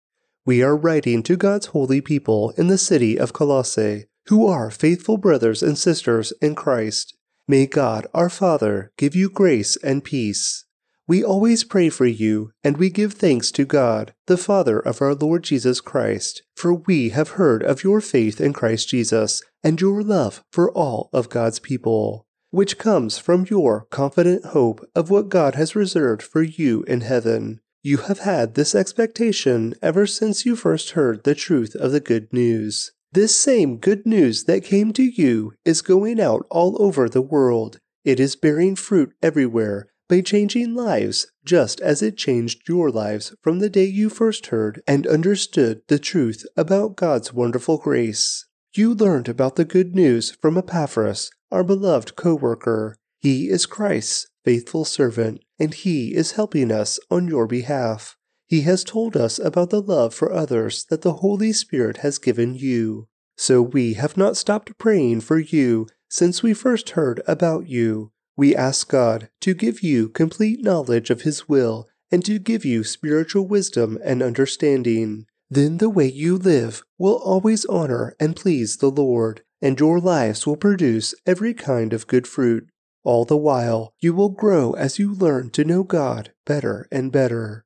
We 0.45 0.63
are 0.63 0.75
writing 0.75 1.23
to 1.23 1.37
God's 1.37 1.67
holy 1.67 2.01
people 2.01 2.51
in 2.57 2.67
the 2.67 2.77
city 2.77 3.17
of 3.17 3.31
Colossae, 3.31 4.05
who 4.29 4.45
are 4.45 4.69
faithful 4.69 5.17
brothers 5.17 5.63
and 5.63 5.75
sisters 5.75 6.31
in 6.39 6.53
Christ. 6.53 7.17
May 7.47 7.65
God 7.65 8.05
our 8.13 8.29
Father 8.29 8.91
give 8.95 9.15
you 9.15 9.27
grace 9.27 9.75
and 9.77 10.03
peace. 10.03 10.65
We 11.07 11.23
always 11.23 11.63
pray 11.63 11.89
for 11.89 12.05
you, 12.05 12.51
and 12.63 12.77
we 12.77 12.91
give 12.91 13.13
thanks 13.13 13.49
to 13.49 13.65
God, 13.65 14.13
the 14.27 14.37
Father 14.37 14.79
of 14.79 15.01
our 15.01 15.15
Lord 15.15 15.41
Jesus 15.41 15.81
Christ, 15.81 16.43
for 16.55 16.75
we 16.75 17.09
have 17.09 17.29
heard 17.29 17.63
of 17.63 17.83
your 17.83 18.01
faith 18.01 18.39
in 18.39 18.53
Christ 18.53 18.87
Jesus 18.89 19.41
and 19.63 19.81
your 19.81 20.03
love 20.03 20.43
for 20.51 20.71
all 20.73 21.09
of 21.11 21.29
God's 21.29 21.57
people, 21.57 22.27
which 22.51 22.77
comes 22.77 23.17
from 23.17 23.47
your 23.49 23.87
confident 23.89 24.45
hope 24.45 24.87
of 24.93 25.09
what 25.09 25.29
God 25.29 25.55
has 25.55 25.75
reserved 25.75 26.21
for 26.21 26.43
you 26.43 26.83
in 26.83 27.01
heaven. 27.01 27.61
You 27.81 27.97
have 27.97 28.19
had 28.19 28.53
this 28.53 28.75
expectation 28.75 29.73
ever 29.81 30.05
since 30.05 30.45
you 30.45 30.55
first 30.55 30.91
heard 30.91 31.23
the 31.23 31.33
truth 31.33 31.73
of 31.73 31.91
the 31.91 31.99
good 31.99 32.31
news. 32.31 32.91
This 33.11 33.35
same 33.35 33.77
good 33.77 34.05
news 34.05 34.43
that 34.43 34.63
came 34.63 34.93
to 34.93 35.01
you 35.01 35.53
is 35.65 35.81
going 35.81 36.21
out 36.21 36.45
all 36.51 36.79
over 36.79 37.09
the 37.09 37.23
world. 37.23 37.79
It 38.05 38.19
is 38.19 38.35
bearing 38.35 38.75
fruit 38.75 39.13
everywhere 39.23 39.87
by 40.07 40.21
changing 40.21 40.75
lives, 40.75 41.25
just 41.43 41.81
as 41.81 42.03
it 42.03 42.17
changed 42.17 42.69
your 42.69 42.91
lives 42.91 43.33
from 43.41 43.59
the 43.59 43.69
day 43.69 43.85
you 43.85 44.09
first 44.09 44.47
heard 44.47 44.83
and 44.87 45.07
understood 45.07 45.81
the 45.87 45.97
truth 45.97 46.45
about 46.55 46.97
God's 46.97 47.33
wonderful 47.33 47.79
grace. 47.79 48.45
You 48.75 48.93
learned 48.93 49.27
about 49.27 49.55
the 49.55 49.65
good 49.65 49.95
news 49.95 50.37
from 50.39 50.55
Epaphras, 50.55 51.31
our 51.51 51.63
beloved 51.63 52.15
co 52.15 52.35
worker. 52.35 52.95
He 53.19 53.49
is 53.49 53.65
Christ's 53.65 54.27
faithful 54.45 54.85
servant, 54.85 55.41
and 55.57 55.73
he 55.73 56.13
is 56.13 56.33
helping 56.33 56.71
us 56.71 56.99
on 57.09 57.27
your 57.27 57.47
behalf. 57.47 58.15
He 58.49 58.61
has 58.61 58.83
told 58.83 59.15
us 59.15 59.37
about 59.37 59.69
the 59.69 59.81
love 59.81 60.15
for 60.15 60.33
others 60.33 60.83
that 60.85 61.03
the 61.03 61.13
Holy 61.13 61.53
Spirit 61.53 61.97
has 61.97 62.17
given 62.17 62.55
you. 62.55 63.07
So 63.37 63.61
we 63.61 63.93
have 63.93 64.17
not 64.17 64.37
stopped 64.37 64.75
praying 64.79 65.21
for 65.21 65.37
you 65.37 65.85
since 66.09 66.41
we 66.41 66.55
first 66.55 66.89
heard 66.91 67.21
about 67.27 67.69
you. 67.69 68.11
We 68.35 68.55
ask 68.55 68.89
God 68.89 69.29
to 69.41 69.53
give 69.53 69.83
you 69.83 70.09
complete 70.09 70.63
knowledge 70.63 71.11
of 71.11 71.21
His 71.21 71.47
will 71.47 71.87
and 72.11 72.25
to 72.25 72.39
give 72.39 72.65
you 72.65 72.83
spiritual 72.83 73.45
wisdom 73.45 73.99
and 74.03 74.23
understanding. 74.23 75.27
Then 75.51 75.77
the 75.77 75.89
way 75.89 76.07
you 76.07 76.35
live 76.35 76.81
will 76.97 77.17
always 77.17 77.65
honor 77.65 78.15
and 78.19 78.35
please 78.35 78.77
the 78.77 78.89
Lord, 78.89 79.43
and 79.61 79.79
your 79.79 79.99
lives 79.99 80.47
will 80.47 80.57
produce 80.57 81.13
every 81.23 81.53
kind 81.53 81.93
of 81.93 82.07
good 82.07 82.27
fruit. 82.27 82.67
All 83.03 83.25
the 83.25 83.37
while, 83.37 83.93
you 83.99 84.15
will 84.15 84.29
grow 84.29 84.73
as 84.73 84.97
you 84.97 85.13
learn 85.13 85.51
to 85.51 85.63
know 85.63 85.83
God 85.83 86.31
better 86.45 86.87
and 86.91 87.11
better. 87.11 87.65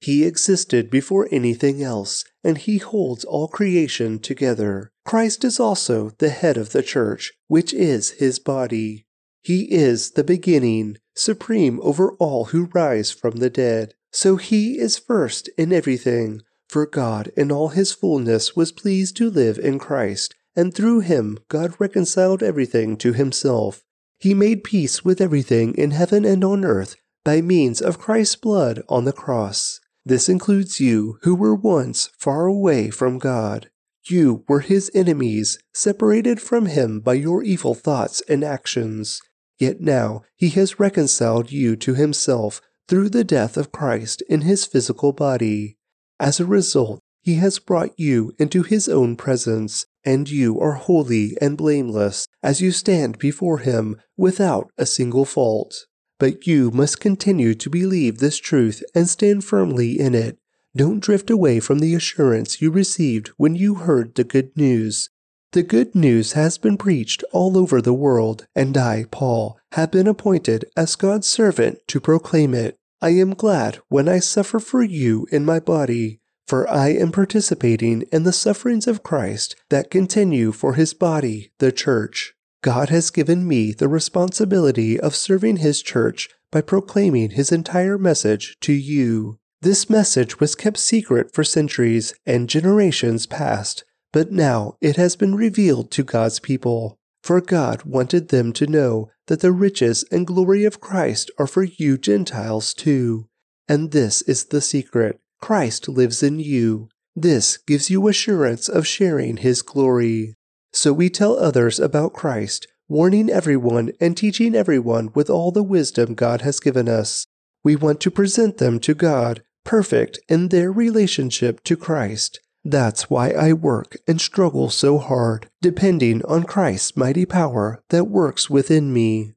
He 0.00 0.24
existed 0.24 0.90
before 0.90 1.28
anything 1.32 1.82
else, 1.82 2.24
and 2.44 2.56
he 2.56 2.78
holds 2.78 3.24
all 3.24 3.48
creation 3.48 4.20
together. 4.20 4.92
Christ 5.04 5.44
is 5.44 5.58
also 5.58 6.10
the 6.18 6.28
head 6.28 6.56
of 6.56 6.70
the 6.70 6.82
church, 6.82 7.32
which 7.48 7.74
is 7.74 8.10
his 8.10 8.38
body. 8.38 9.06
He 9.42 9.72
is 9.72 10.12
the 10.12 10.24
beginning, 10.24 10.98
supreme 11.16 11.80
over 11.82 12.12
all 12.14 12.46
who 12.46 12.70
rise 12.72 13.10
from 13.10 13.36
the 13.36 13.50
dead. 13.50 13.94
So 14.12 14.36
he 14.36 14.78
is 14.78 14.98
first 14.98 15.48
in 15.58 15.72
everything, 15.72 16.42
for 16.68 16.86
God 16.86 17.32
in 17.36 17.50
all 17.50 17.68
his 17.68 17.92
fullness 17.92 18.54
was 18.54 18.72
pleased 18.72 19.16
to 19.16 19.30
live 19.30 19.58
in 19.58 19.78
Christ, 19.78 20.34
and 20.54 20.72
through 20.72 21.00
him 21.00 21.38
God 21.48 21.74
reconciled 21.78 22.42
everything 22.42 22.96
to 22.98 23.12
himself. 23.12 23.82
He 24.18 24.32
made 24.32 24.64
peace 24.64 25.04
with 25.04 25.20
everything 25.20 25.74
in 25.74 25.90
heaven 25.90 26.24
and 26.24 26.44
on 26.44 26.64
earth 26.64 26.96
by 27.24 27.40
means 27.40 27.80
of 27.80 27.98
Christ's 27.98 28.36
blood 28.36 28.82
on 28.88 29.04
the 29.04 29.12
cross. 29.12 29.80
This 30.08 30.30
includes 30.30 30.80
you 30.80 31.18
who 31.20 31.34
were 31.34 31.54
once 31.54 32.08
far 32.18 32.46
away 32.46 32.88
from 32.88 33.18
God. 33.18 33.68
You 34.08 34.42
were 34.48 34.60
his 34.60 34.90
enemies, 34.94 35.58
separated 35.74 36.40
from 36.40 36.64
him 36.64 37.00
by 37.00 37.12
your 37.12 37.42
evil 37.42 37.74
thoughts 37.74 38.22
and 38.26 38.42
actions. 38.42 39.20
Yet 39.58 39.82
now 39.82 40.22
he 40.34 40.48
has 40.50 40.80
reconciled 40.80 41.52
you 41.52 41.76
to 41.76 41.92
himself 41.92 42.62
through 42.88 43.10
the 43.10 43.22
death 43.22 43.58
of 43.58 43.70
Christ 43.70 44.22
in 44.30 44.40
his 44.40 44.64
physical 44.64 45.12
body. 45.12 45.76
As 46.18 46.40
a 46.40 46.46
result, 46.46 47.00
he 47.20 47.34
has 47.34 47.58
brought 47.58 47.90
you 47.98 48.32
into 48.38 48.62
his 48.62 48.88
own 48.88 49.14
presence, 49.14 49.84
and 50.06 50.30
you 50.30 50.58
are 50.58 50.72
holy 50.72 51.36
and 51.38 51.58
blameless 51.58 52.26
as 52.42 52.62
you 52.62 52.72
stand 52.72 53.18
before 53.18 53.58
him 53.58 54.00
without 54.16 54.70
a 54.78 54.86
single 54.86 55.26
fault. 55.26 55.84
But 56.18 56.46
you 56.46 56.70
must 56.70 57.00
continue 57.00 57.54
to 57.54 57.70
believe 57.70 58.18
this 58.18 58.38
truth 58.38 58.82
and 58.94 59.08
stand 59.08 59.44
firmly 59.44 59.98
in 59.98 60.14
it. 60.14 60.38
Don't 60.76 61.00
drift 61.00 61.30
away 61.30 61.60
from 61.60 61.78
the 61.78 61.94
assurance 61.94 62.60
you 62.60 62.70
received 62.70 63.28
when 63.36 63.54
you 63.54 63.76
heard 63.76 64.14
the 64.14 64.24
good 64.24 64.56
news. 64.56 65.10
The 65.52 65.62
good 65.62 65.94
news 65.94 66.32
has 66.32 66.58
been 66.58 66.76
preached 66.76 67.24
all 67.32 67.56
over 67.56 67.80
the 67.80 67.94
world, 67.94 68.46
and 68.54 68.76
I, 68.76 69.06
Paul, 69.10 69.58
have 69.72 69.90
been 69.90 70.06
appointed 70.06 70.66
as 70.76 70.94
God's 70.94 71.26
servant 71.26 71.78
to 71.88 72.00
proclaim 72.00 72.52
it. 72.52 72.76
I 73.00 73.10
am 73.10 73.32
glad 73.32 73.78
when 73.88 74.08
I 74.08 74.18
suffer 74.18 74.58
for 74.58 74.82
you 74.82 75.26
in 75.32 75.44
my 75.44 75.58
body, 75.58 76.20
for 76.46 76.68
I 76.68 76.88
am 76.88 77.12
participating 77.12 78.02
in 78.12 78.24
the 78.24 78.32
sufferings 78.32 78.86
of 78.86 79.02
Christ 79.02 79.56
that 79.70 79.90
continue 79.90 80.52
for 80.52 80.74
his 80.74 80.92
body, 80.94 81.52
the 81.58 81.72
church. 81.72 82.34
God 82.62 82.88
has 82.88 83.10
given 83.10 83.46
me 83.46 83.72
the 83.72 83.88
responsibility 83.88 84.98
of 84.98 85.14
serving 85.14 85.58
his 85.58 85.82
church 85.82 86.28
by 86.50 86.60
proclaiming 86.60 87.30
his 87.30 87.52
entire 87.52 87.98
message 87.98 88.56
to 88.60 88.72
you. 88.72 89.38
This 89.60 89.90
message 89.90 90.40
was 90.40 90.54
kept 90.54 90.78
secret 90.78 91.34
for 91.34 91.44
centuries 91.44 92.14
and 92.26 92.48
generations 92.48 93.26
past 93.26 93.84
but 94.12 94.32
now 94.32 94.76
it 94.80 94.96
has 94.96 95.16
been 95.16 95.34
revealed 95.34 95.90
to 95.92 96.02
God's 96.02 96.40
people. 96.40 96.98
For 97.22 97.40
God 97.40 97.82
wanted 97.82 98.28
them 98.28 98.52
to 98.54 98.66
know 98.66 99.10
that 99.26 99.40
the 99.40 99.52
riches 99.52 100.04
and 100.10 100.26
glory 100.26 100.64
of 100.64 100.80
Christ 100.80 101.30
are 101.38 101.46
for 101.46 101.64
you 101.64 101.98
Gentiles 101.98 102.72
too. 102.72 103.28
And 103.68 103.90
this 103.90 104.22
is 104.22 104.46
the 104.46 104.60
secret 104.60 105.20
Christ 105.40 105.88
lives 105.88 106.22
in 106.22 106.38
you. 106.38 106.88
This 107.14 107.58
gives 107.58 107.90
you 107.90 108.08
assurance 108.08 108.68
of 108.68 108.86
sharing 108.86 109.38
his 109.38 109.62
glory. 109.62 110.34
So 110.72 110.92
we 110.92 111.08
tell 111.08 111.38
others 111.38 111.80
about 111.80 112.12
Christ, 112.12 112.66
warning 112.88 113.30
everyone 113.30 113.92
and 114.00 114.16
teaching 114.16 114.54
everyone 114.54 115.10
with 115.14 115.30
all 115.30 115.50
the 115.50 115.62
wisdom 115.62 116.14
God 116.14 116.42
has 116.42 116.60
given 116.60 116.88
us. 116.88 117.26
We 117.64 117.76
want 117.76 118.00
to 118.02 118.10
present 118.10 118.58
them 118.58 118.78
to 118.80 118.94
God, 118.94 119.42
perfect 119.64 120.18
in 120.28 120.48
their 120.48 120.70
relationship 120.70 121.62
to 121.64 121.76
Christ. 121.76 122.40
That's 122.64 123.08
why 123.08 123.30
I 123.30 123.52
work 123.52 123.96
and 124.06 124.20
struggle 124.20 124.68
so 124.68 124.98
hard, 124.98 125.48
depending 125.62 126.24
on 126.24 126.44
Christ's 126.44 126.96
mighty 126.96 127.24
power 127.24 127.82
that 127.90 128.04
works 128.04 128.50
within 128.50 128.92
me. 128.92 129.34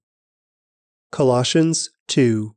Colossians 1.12 1.90
2 2.08 2.56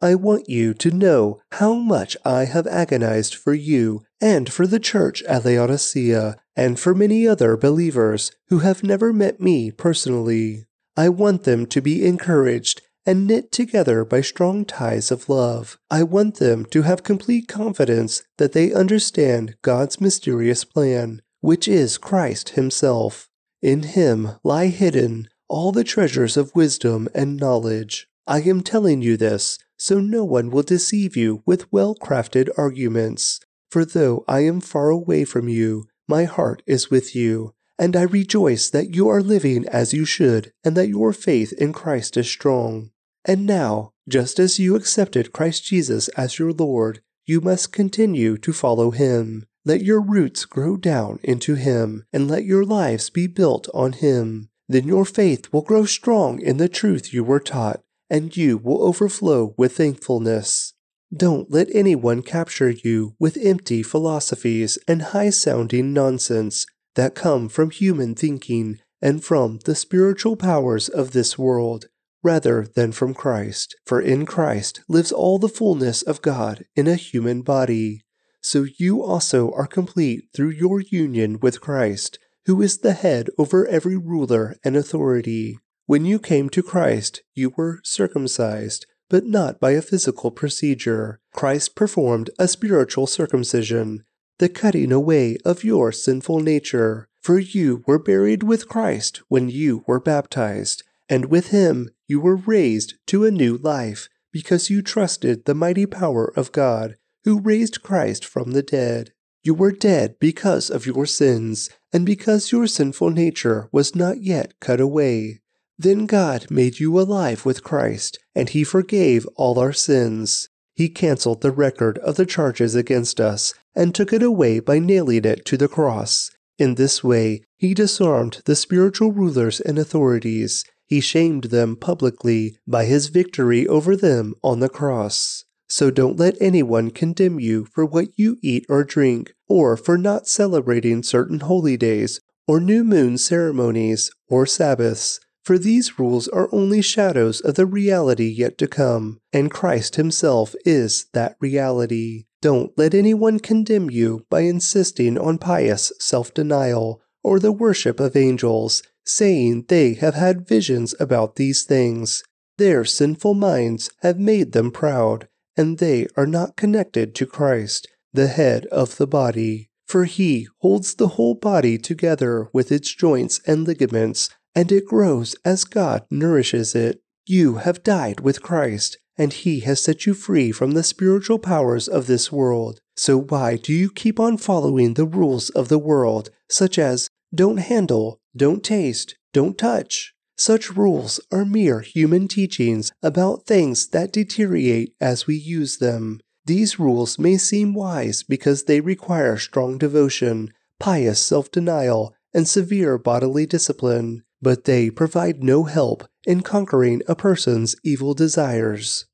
I 0.00 0.14
want 0.14 0.48
you 0.48 0.74
to 0.74 0.90
know 0.90 1.40
how 1.52 1.74
much 1.74 2.16
I 2.24 2.44
have 2.44 2.66
agonized 2.66 3.34
for 3.34 3.54
you 3.54 4.02
and 4.20 4.52
for 4.52 4.66
the 4.66 4.80
church 4.80 5.22
at 5.24 5.44
Laodicea 5.44 6.36
and 6.56 6.78
for 6.78 6.94
many 6.94 7.26
other 7.26 7.56
believers 7.56 8.32
who 8.48 8.58
have 8.58 8.82
never 8.82 9.12
met 9.12 9.40
me 9.40 9.70
personally. 9.70 10.66
I 10.96 11.08
want 11.08 11.44
them 11.44 11.66
to 11.66 11.80
be 11.80 12.06
encouraged 12.06 12.82
and 13.06 13.26
knit 13.26 13.52
together 13.52 14.04
by 14.04 14.20
strong 14.20 14.64
ties 14.64 15.10
of 15.10 15.28
love. 15.28 15.78
I 15.90 16.02
want 16.02 16.36
them 16.36 16.64
to 16.66 16.82
have 16.82 17.02
complete 17.02 17.48
confidence 17.48 18.22
that 18.38 18.52
they 18.52 18.72
understand 18.72 19.56
God's 19.62 20.00
mysterious 20.00 20.64
plan, 20.64 21.22
which 21.40 21.68
is 21.68 21.98
Christ 21.98 22.50
Himself. 22.50 23.28
In 23.60 23.82
Him 23.82 24.32
lie 24.42 24.68
hidden 24.68 25.28
all 25.48 25.72
the 25.72 25.84
treasures 25.84 26.36
of 26.36 26.54
wisdom 26.54 27.08
and 27.14 27.36
knowledge. 27.36 28.08
I 28.26 28.40
am 28.40 28.62
telling 28.62 29.02
you 29.02 29.16
this 29.16 29.58
so 29.76 30.00
no 30.00 30.24
one 30.24 30.50
will 30.50 30.62
deceive 30.62 31.16
you 31.16 31.42
with 31.46 31.70
well 31.72 31.94
crafted 31.94 32.48
arguments. 32.56 33.40
For 33.70 33.84
though 33.84 34.24
I 34.28 34.40
am 34.40 34.60
far 34.60 34.90
away 34.90 35.24
from 35.24 35.48
you, 35.48 35.84
my 36.06 36.24
heart 36.24 36.62
is 36.66 36.90
with 36.90 37.16
you, 37.16 37.54
and 37.78 37.96
I 37.96 38.02
rejoice 38.02 38.70
that 38.70 38.94
you 38.94 39.08
are 39.08 39.22
living 39.22 39.66
as 39.66 39.92
you 39.92 40.04
should, 40.04 40.52
and 40.62 40.76
that 40.76 40.88
your 40.88 41.12
faith 41.12 41.52
in 41.54 41.72
Christ 41.72 42.16
is 42.16 42.28
strong. 42.28 42.90
And 43.24 43.46
now, 43.46 43.92
just 44.08 44.38
as 44.38 44.58
you 44.58 44.76
accepted 44.76 45.32
Christ 45.32 45.64
Jesus 45.64 46.08
as 46.08 46.38
your 46.38 46.52
Lord, 46.52 47.00
you 47.26 47.40
must 47.40 47.72
continue 47.72 48.36
to 48.38 48.52
follow 48.52 48.90
him. 48.90 49.46
Let 49.64 49.82
your 49.82 50.00
roots 50.00 50.44
grow 50.44 50.76
down 50.76 51.20
into 51.22 51.54
him, 51.54 52.04
and 52.12 52.28
let 52.28 52.44
your 52.44 52.64
lives 52.64 53.08
be 53.08 53.26
built 53.26 53.66
on 53.72 53.94
him. 53.94 54.50
Then 54.68 54.86
your 54.86 55.06
faith 55.06 55.52
will 55.52 55.62
grow 55.62 55.86
strong 55.86 56.40
in 56.40 56.58
the 56.58 56.68
truth 56.68 57.14
you 57.14 57.24
were 57.24 57.40
taught, 57.40 57.82
and 58.14 58.36
you 58.36 58.56
will 58.56 58.80
overflow 58.84 59.56
with 59.58 59.76
thankfulness. 59.76 60.72
Don't 61.12 61.50
let 61.50 61.66
anyone 61.74 62.22
capture 62.22 62.70
you 62.70 63.16
with 63.18 63.36
empty 63.36 63.82
philosophies 63.82 64.78
and 64.86 65.02
high 65.02 65.30
sounding 65.30 65.92
nonsense 65.92 66.64
that 66.94 67.16
come 67.16 67.48
from 67.48 67.70
human 67.72 68.14
thinking 68.14 68.78
and 69.02 69.24
from 69.24 69.58
the 69.64 69.74
spiritual 69.74 70.36
powers 70.36 70.88
of 70.88 71.10
this 71.10 71.36
world 71.36 71.86
rather 72.22 72.68
than 72.76 72.92
from 72.92 73.14
Christ. 73.14 73.74
For 73.84 74.00
in 74.00 74.26
Christ 74.26 74.82
lives 74.88 75.10
all 75.10 75.40
the 75.40 75.48
fullness 75.48 76.02
of 76.02 76.22
God 76.22 76.66
in 76.76 76.86
a 76.86 76.94
human 76.94 77.42
body. 77.42 78.04
So 78.40 78.64
you 78.78 79.02
also 79.02 79.50
are 79.50 79.66
complete 79.66 80.28
through 80.32 80.50
your 80.50 80.80
union 80.80 81.40
with 81.40 81.60
Christ, 81.60 82.20
who 82.46 82.62
is 82.62 82.78
the 82.78 82.92
head 82.92 83.28
over 83.36 83.66
every 83.66 83.96
ruler 83.96 84.54
and 84.62 84.76
authority. 84.76 85.58
When 85.86 86.04
you 86.04 86.18
came 86.18 86.48
to 86.50 86.62
Christ, 86.62 87.22
you 87.34 87.52
were 87.56 87.80
circumcised, 87.84 88.86
but 89.10 89.26
not 89.26 89.60
by 89.60 89.72
a 89.72 89.82
physical 89.82 90.30
procedure. 90.30 91.20
Christ 91.32 91.74
performed 91.74 92.30
a 92.38 92.48
spiritual 92.48 93.06
circumcision, 93.06 94.04
the 94.38 94.48
cutting 94.48 94.92
away 94.92 95.36
of 95.44 95.64
your 95.64 95.92
sinful 95.92 96.40
nature. 96.40 97.08
For 97.20 97.38
you 97.38 97.82
were 97.86 97.98
buried 97.98 98.42
with 98.42 98.68
Christ 98.68 99.22
when 99.28 99.48
you 99.48 99.84
were 99.86 100.00
baptized 100.00 100.82
and 101.08 101.26
with 101.26 101.48
him 101.48 101.90
you 102.06 102.20
were 102.20 102.36
raised 102.36 102.94
to 103.06 103.24
a 103.24 103.30
new 103.30 103.56
life 103.56 104.08
because 104.32 104.70
you 104.70 104.82
trusted 104.82 105.44
the 105.44 105.54
mighty 105.54 105.86
power 105.86 106.32
of 106.36 106.52
God 106.52 106.96
who 107.24 107.40
raised 107.40 107.82
Christ 107.82 108.24
from 108.24 108.52
the 108.52 108.62
dead. 108.62 109.12
You 109.42 109.54
were 109.54 109.72
dead 109.72 110.16
because 110.18 110.70
of 110.70 110.86
your 110.86 111.06
sins 111.06 111.70
and 111.92 112.04
because 112.04 112.52
your 112.52 112.66
sinful 112.66 113.10
nature 113.10 113.68
was 113.72 113.94
not 113.94 114.22
yet 114.22 114.54
cut 114.60 114.80
away. 114.80 115.42
Then 115.78 116.06
God 116.06 116.50
made 116.50 116.78
you 116.78 116.98
alive 116.98 117.44
with 117.44 117.64
Christ, 117.64 118.18
and 118.34 118.48
He 118.48 118.64
forgave 118.64 119.26
all 119.36 119.58
our 119.58 119.72
sins. 119.72 120.48
He 120.74 120.88
canceled 120.88 121.40
the 121.40 121.50
record 121.50 121.98
of 121.98 122.16
the 122.16 122.26
charges 122.26 122.74
against 122.74 123.20
us 123.20 123.54
and 123.74 123.94
took 123.94 124.12
it 124.12 124.22
away 124.22 124.60
by 124.60 124.78
nailing 124.78 125.24
it 125.24 125.44
to 125.46 125.56
the 125.56 125.68
cross. 125.68 126.30
In 126.58 126.76
this 126.76 127.02
way, 127.02 127.42
He 127.56 127.74
disarmed 127.74 128.42
the 128.44 128.56
spiritual 128.56 129.12
rulers 129.12 129.60
and 129.60 129.78
authorities 129.78 130.64
he 130.86 131.00
shamed 131.00 131.44
them 131.44 131.76
publicly 131.76 132.58
by 132.66 132.84
his 132.84 133.08
victory 133.08 133.66
over 133.66 133.96
them 133.96 134.34
on 134.42 134.60
the 134.60 134.68
cross. 134.68 135.44
So 135.68 135.90
don't 135.90 136.18
let 136.18 136.36
anyone 136.40 136.90
condemn 136.90 137.40
you 137.40 137.66
for 137.72 137.86
what 137.86 138.08
you 138.16 138.36
eat 138.42 138.66
or 138.68 138.84
drink, 138.84 139.32
or 139.48 139.76
for 139.76 139.96
not 139.96 140.28
celebrating 140.28 141.02
certain 141.02 141.40
holy 141.40 141.76
days, 141.76 142.20
or 142.46 142.60
new 142.60 142.84
moon 142.84 143.16
ceremonies, 143.16 144.10
or 144.28 144.44
Sabbaths, 144.44 145.18
for 145.44 145.58
these 145.58 145.98
rules 145.98 146.26
are 146.28 146.48
only 146.52 146.80
shadows 146.80 147.40
of 147.42 147.54
the 147.54 147.66
reality 147.66 148.26
yet 148.28 148.56
to 148.58 148.66
come, 148.66 149.20
and 149.32 149.50
Christ 149.50 149.96
Himself 149.96 150.54
is 150.64 151.06
that 151.12 151.36
reality. 151.38 152.24
Don't 152.40 152.76
let 152.76 152.94
anyone 152.94 153.38
condemn 153.38 153.90
you 153.90 154.24
by 154.30 154.40
insisting 154.40 155.18
on 155.18 155.38
pious 155.38 155.92
self 156.00 156.32
denial 156.32 157.02
or 157.22 157.38
the 157.38 157.52
worship 157.52 158.00
of 158.00 158.16
angels 158.16 158.82
saying 159.04 159.66
they 159.68 159.94
have 159.94 160.14
had 160.14 160.48
visions 160.48 160.94
about 160.98 161.36
these 161.36 161.64
things. 161.64 162.22
Their 162.56 162.84
sinful 162.84 163.34
minds 163.34 163.90
have 164.00 164.18
made 164.18 164.52
them 164.52 164.70
proud, 164.70 165.28
and 165.56 165.78
they 165.78 166.06
are 166.16 166.26
not 166.26 166.56
connected 166.56 167.14
to 167.16 167.26
Christ, 167.26 167.86
the 168.12 168.28
head 168.28 168.64
of 168.66 168.96
the 168.96 169.06
body. 169.06 169.70
For 169.86 170.04
he 170.04 170.48
holds 170.60 170.94
the 170.94 171.08
whole 171.08 171.34
body 171.34 171.76
together 171.76 172.48
with 172.52 172.72
its 172.72 172.94
joints 172.94 173.40
and 173.46 173.66
ligaments, 173.66 174.30
and 174.54 174.70
it 174.70 174.86
grows 174.86 175.34
as 175.44 175.64
God 175.64 176.04
nourishes 176.10 176.74
it. 176.74 177.00
You 177.26 177.56
have 177.56 177.82
died 177.82 178.20
with 178.20 178.42
Christ, 178.42 178.98
and 179.16 179.32
he 179.32 179.60
has 179.60 179.82
set 179.82 180.06
you 180.06 180.14
free 180.14 180.52
from 180.52 180.72
the 180.72 180.82
spiritual 180.82 181.38
powers 181.38 181.88
of 181.88 182.06
this 182.06 182.30
world. 182.30 182.80
So 182.96 183.18
why 183.18 183.56
do 183.56 183.72
you 183.72 183.90
keep 183.90 184.20
on 184.20 184.36
following 184.36 184.94
the 184.94 185.06
rules 185.06 185.50
of 185.50 185.68
the 185.68 185.78
world, 185.78 186.30
such 186.48 186.78
as 186.78 187.08
don't 187.34 187.56
handle, 187.56 188.20
don't 188.36 188.62
taste, 188.62 189.16
don't 189.32 189.58
touch. 189.58 190.14
Such 190.36 190.76
rules 190.76 191.20
are 191.32 191.44
mere 191.44 191.80
human 191.80 192.28
teachings 192.28 192.92
about 193.02 193.46
things 193.46 193.88
that 193.88 194.12
deteriorate 194.12 194.94
as 195.00 195.26
we 195.26 195.36
use 195.36 195.78
them. 195.78 196.20
These 196.44 196.78
rules 196.78 197.18
may 197.18 197.38
seem 197.38 197.72
wise 197.72 198.22
because 198.22 198.64
they 198.64 198.80
require 198.80 199.36
strong 199.38 199.78
devotion, 199.78 200.52
pious 200.78 201.20
self 201.20 201.50
denial, 201.50 202.14
and 202.34 202.48
severe 202.48 202.98
bodily 202.98 203.46
discipline, 203.46 204.24
but 204.44 204.64
they 204.64 204.90
provide 204.90 205.42
no 205.42 205.64
help 205.64 206.06
in 206.26 206.42
conquering 206.42 207.00
a 207.08 207.14
person's 207.14 207.74
evil 207.82 208.12
desires. 208.12 209.06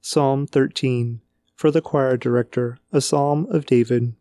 Psalm 0.00 0.48
13 0.48 1.20
For 1.54 1.70
the 1.70 1.80
Choir 1.80 2.16
Director, 2.16 2.76
a 2.92 3.00
Psalm 3.00 3.46
of 3.50 3.66
David. 3.66 4.14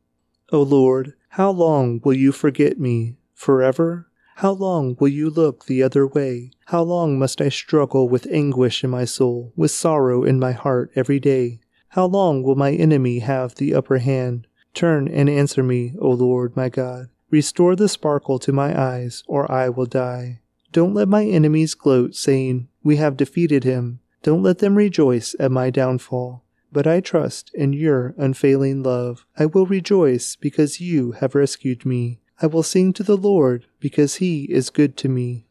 O 0.52 0.62
Lord, 0.62 1.16
how 1.30 1.50
long 1.50 2.00
will 2.04 2.14
you 2.14 2.32
forget 2.32 2.80
me? 2.80 3.18
Forever? 3.34 4.08
How 4.36 4.52
long 4.52 4.96
will 5.00 5.08
you 5.08 5.32
look 5.32 5.66
the 5.66 5.82
other 5.82 6.06
way? 6.06 6.52
How 6.66 6.84
long 6.84 7.18
must 7.18 7.42
I 7.42 7.50
struggle 7.50 8.08
with 8.08 8.28
anguish 8.30 8.84
in 8.84 8.92
my 8.92 9.06
soul, 9.06 9.54
with 9.56 9.72
sorrow 9.72 10.24
in 10.24 10.40
my 10.40 10.52
heart 10.52 10.92
every 10.96 11.20
day? 11.20 11.62
How 11.90 12.06
long 12.06 12.44
will 12.44 12.56
my 12.56 12.74
enemy 12.74 13.20
have 13.20 13.56
the 13.56 13.74
upper 13.74 13.98
hand? 13.98 14.46
Turn 14.76 15.08
and 15.08 15.30
answer 15.30 15.64
me, 15.64 15.96
O 16.00 16.12
Lord 16.12 16.56
my 16.56 16.70
God. 16.70 17.08
Restore 17.36 17.76
the 17.76 17.90
sparkle 17.90 18.40
to 18.40 18.54
my 18.54 18.80
eyes, 18.82 19.22
or 19.28 19.52
I 19.52 19.68
will 19.68 19.88
die. 19.88 20.40
Don't 20.72 20.94
let 20.94 21.10
my 21.10 21.26
enemies 21.26 21.74
gloat, 21.74 22.16
saying, 22.16 22.70
We 22.82 22.96
have 22.96 23.18
defeated 23.18 23.66
him. 23.66 24.00
Don't 24.24 24.42
let 24.42 24.60
them 24.60 24.76
rejoice 24.76 25.36
at 25.38 25.52
my 25.52 25.70
downfall. 25.70 26.46
But 26.72 26.88
I 26.88 27.02
trust 27.02 27.52
in 27.54 27.74
your 27.74 28.16
unfailing 28.18 28.84
love. 28.84 29.26
I 29.38 29.48
will 29.48 29.66
rejoice 29.66 30.38
because 30.38 30.80
you 30.80 31.12
have 31.20 31.36
rescued 31.36 31.86
me. 31.86 32.22
I 32.42 32.48
will 32.48 32.64
sing 32.64 32.94
to 32.94 33.04
the 33.04 33.18
Lord 33.18 33.66
because 33.82 34.16
he 34.24 34.46
is 34.46 34.70
good 34.70 34.96
to 35.00 35.10
me. 35.10 35.50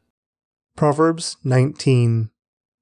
Proverbs 0.77 1.37
19. 1.45 2.31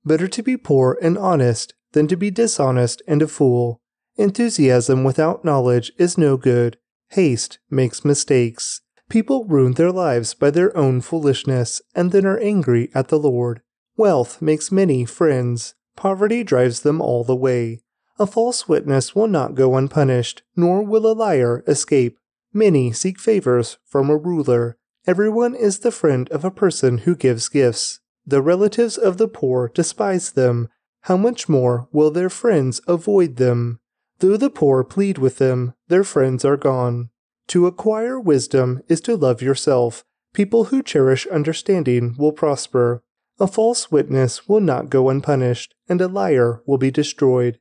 Better 0.05 0.29
to 0.29 0.43
be 0.45 0.57
poor 0.57 0.97
and 1.03 1.19
honest 1.19 1.75
than 1.91 2.07
to 2.07 2.17
be 2.17 2.31
dishonest 2.31 3.03
and 3.09 3.21
a 3.21 3.27
fool. 3.27 3.81
Enthusiasm 4.15 5.03
without 5.03 5.45
knowledge 5.45 5.91
is 5.99 6.17
no 6.17 6.37
good. 6.37 6.79
Haste 7.09 7.59
makes 7.69 8.05
mistakes. 8.05 8.82
People 9.13 9.45
ruin 9.45 9.75
their 9.75 9.93
lives 9.93 10.33
by 10.33 10.51
their 10.51 10.75
own 10.75 11.03
foolishness 11.03 11.83
and 11.95 12.13
then 12.13 12.25
are 12.25 12.39
angry 12.39 12.89
at 12.95 13.09
the 13.09 13.19
Lord. 13.19 13.61
Wealth 13.95 14.41
makes 14.41 14.73
many 14.73 15.05
friends. 15.05 15.75
Poverty 15.97 16.43
drives 16.43 16.81
them 16.81 17.03
all 17.03 17.23
the 17.23 17.37
way. 17.37 17.83
A 18.19 18.27
false 18.27 18.71
witness 18.71 19.15
will 19.15 19.27
not 19.27 19.55
go 19.55 19.77
unpunished, 19.77 20.45
nor 20.57 20.83
will 20.83 21.07
a 21.07 21.13
liar 21.13 21.63
escape. 21.67 22.17
Many 22.55 22.91
seek 22.91 23.21
favors 23.21 23.77
from 23.85 24.09
a 24.09 24.17
ruler. 24.17 24.79
Everyone 25.07 25.55
is 25.55 25.81
the 25.81 25.93
friend 25.93 26.27
of 26.31 26.43
a 26.43 26.51
person 26.51 26.97
who 27.05 27.15
gives 27.15 27.51
gifts. 27.51 28.01
The 28.27 28.41
relatives 28.41 28.97
of 28.97 29.19
the 29.19 29.29
poor 29.29 29.71
despise 29.75 30.33
them, 30.33 30.71
how 31.03 31.19
much 31.19 31.51
more 31.51 31.87
will 31.93 32.11
their 32.11 32.31
friends 32.31 32.81
avoid 32.89 33.37
them? 33.37 33.79
Though 34.21 34.39
the 34.39 34.49
poor 34.49 34.83
plead 34.83 35.19
with 35.19 35.37
them, 35.37 35.75
their 35.89 36.03
friends 36.03 36.47
are 36.47 36.57
gone. 36.57 37.11
To 37.49 37.67
acquire 37.67 38.19
wisdom 38.19 38.83
is 38.89 39.01
to 39.03 39.17
love 39.17 39.43
yourself. 39.43 40.05
People 40.33 40.65
who 40.65 40.83
cherish 40.83 41.27
understanding 41.27 42.15
will 42.19 42.33
prosper. 42.33 43.03
A 43.39 43.47
false 43.47 43.91
witness 43.91 44.49
will 44.49 44.61
not 44.61 44.91
go 44.91 45.09
unpunished, 45.09 45.75
and 45.89 46.01
a 46.01 46.09
liar 46.09 46.63
will 46.67 46.79
be 46.79 46.91
destroyed. 46.91 47.59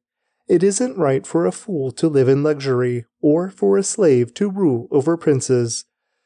It 0.47 0.63
isn't 0.63 0.97
right 0.97 1.25
for 1.25 1.45
a 1.45 1.51
fool 1.51 1.91
to 1.93 2.07
live 2.07 2.27
in 2.27 2.43
luxury, 2.43 3.05
or 3.21 3.49
for 3.49 3.77
a 3.77 3.83
slave 3.83 4.33
to 4.35 4.49
rule 4.49 4.87
over 4.91 5.17
princes. 5.17 5.85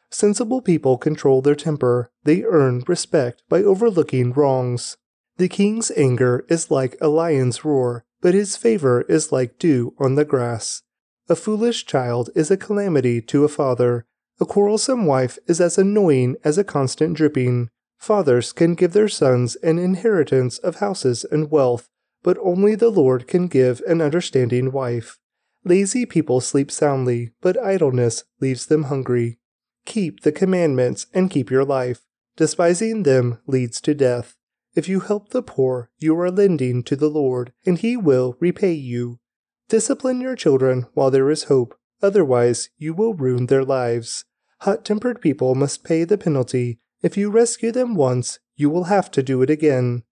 Sensible 0.10 0.62
people 0.62 0.98
control 0.98 1.42
their 1.42 1.56
temper. 1.56 2.12
They 2.24 2.44
earn 2.44 2.84
respect 2.88 3.44
by 3.50 3.64
overlooking 3.64 4.34
wrongs. 4.34 4.98
The 5.38 5.50
king's 5.50 5.92
anger 5.92 6.46
is 6.50 6.72
like 6.72 6.96
a 7.02 7.08
lion's 7.08 7.66
roar, 7.66 8.06
but 8.22 8.34
his 8.34 8.56
favor 8.56 9.02
is 9.10 9.32
like 9.32 9.60
dew 9.60 9.94
on 10.00 10.16
the 10.16 10.26
grass. 10.26 10.82
A 11.28 11.36
foolish 11.36 11.88
child 11.88 12.30
is 12.36 12.52
a 12.52 12.58
calamity 12.58 13.20
to 13.20 13.44
a 13.44 13.50
father. 13.50 14.06
A 14.40 14.46
quarrelsome 14.46 15.08
wife 15.08 15.40
is 15.48 15.60
as 15.60 15.76
annoying 15.76 16.36
as 16.44 16.60
a 16.60 16.64
constant 16.64 17.18
dripping. 17.18 17.70
Fathers 17.98 18.54
can 18.54 18.76
give 18.76 18.94
their 18.94 19.08
sons 19.08 19.56
an 19.58 19.80
inheritance 19.80 20.60
of 20.60 20.76
houses 20.76 21.26
and 21.32 21.50
wealth, 21.50 21.90
but 22.22 22.38
only 22.44 22.76
the 22.76 22.90
Lord 22.90 23.28
can 23.28 23.48
give 23.48 23.82
an 23.88 24.02
understanding 24.02 24.72
wife. 24.72 25.18
Lazy 25.64 26.06
people 26.06 26.42
sleep 26.42 26.70
soundly, 26.70 27.32
but 27.42 27.58
idleness 27.58 28.24
leaves 28.40 28.68
them 28.68 28.84
hungry. 28.84 29.40
Keep 29.86 30.22
the 30.22 30.32
commandments 30.32 31.08
and 31.12 31.32
keep 31.32 31.50
your 31.50 31.66
life. 31.66 32.02
Despising 32.38 33.02
them 33.02 33.40
leads 33.48 33.82
to 33.82 33.96
death. 33.96 34.36
If 34.76 34.88
you 34.88 35.00
help 35.00 35.30
the 35.30 35.42
poor, 35.42 35.90
you 35.98 36.20
are 36.20 36.30
lending 36.30 36.84
to 36.84 36.96
the 36.96 37.10
Lord, 37.10 37.52
and 37.66 37.80
he 37.80 37.98
will 37.98 38.38
repay 38.40 38.74
you. 38.74 39.20
Discipline 39.68 40.22
your 40.22 40.36
children 40.36 40.86
while 40.94 41.10
there 41.10 41.30
is 41.30 41.46
hope, 41.46 41.78
otherwise, 42.02 42.70
you 42.78 42.94
will 42.94 43.14
ruin 43.14 43.48
their 43.48 43.66
lives. 43.66 44.26
Hot 44.62 44.86
tempered 44.86 45.22
people 45.22 45.56
must 45.56 45.84
pay 45.84 46.04
the 46.04 46.18
penalty. 46.18 46.80
If 47.02 47.18
you 47.18 47.30
rescue 47.30 47.72
them 47.72 47.96
once, 47.96 48.40
you 48.56 48.70
will 48.70 48.86
have 48.86 49.10
to 49.12 49.24
do 49.24 49.42
it 49.42 49.50
again. 49.50 50.04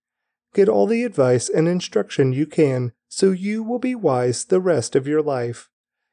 Get 0.53 0.69
all 0.69 0.87
the 0.87 1.03
advice 1.03 1.49
and 1.49 1.67
instruction 1.67 2.33
you 2.33 2.45
can, 2.45 2.93
so 3.07 3.31
you 3.31 3.63
will 3.63 3.79
be 3.79 3.95
wise 3.95 4.45
the 4.45 4.59
rest 4.59 4.95
of 4.95 5.07
your 5.07 5.21
life. 5.21 5.69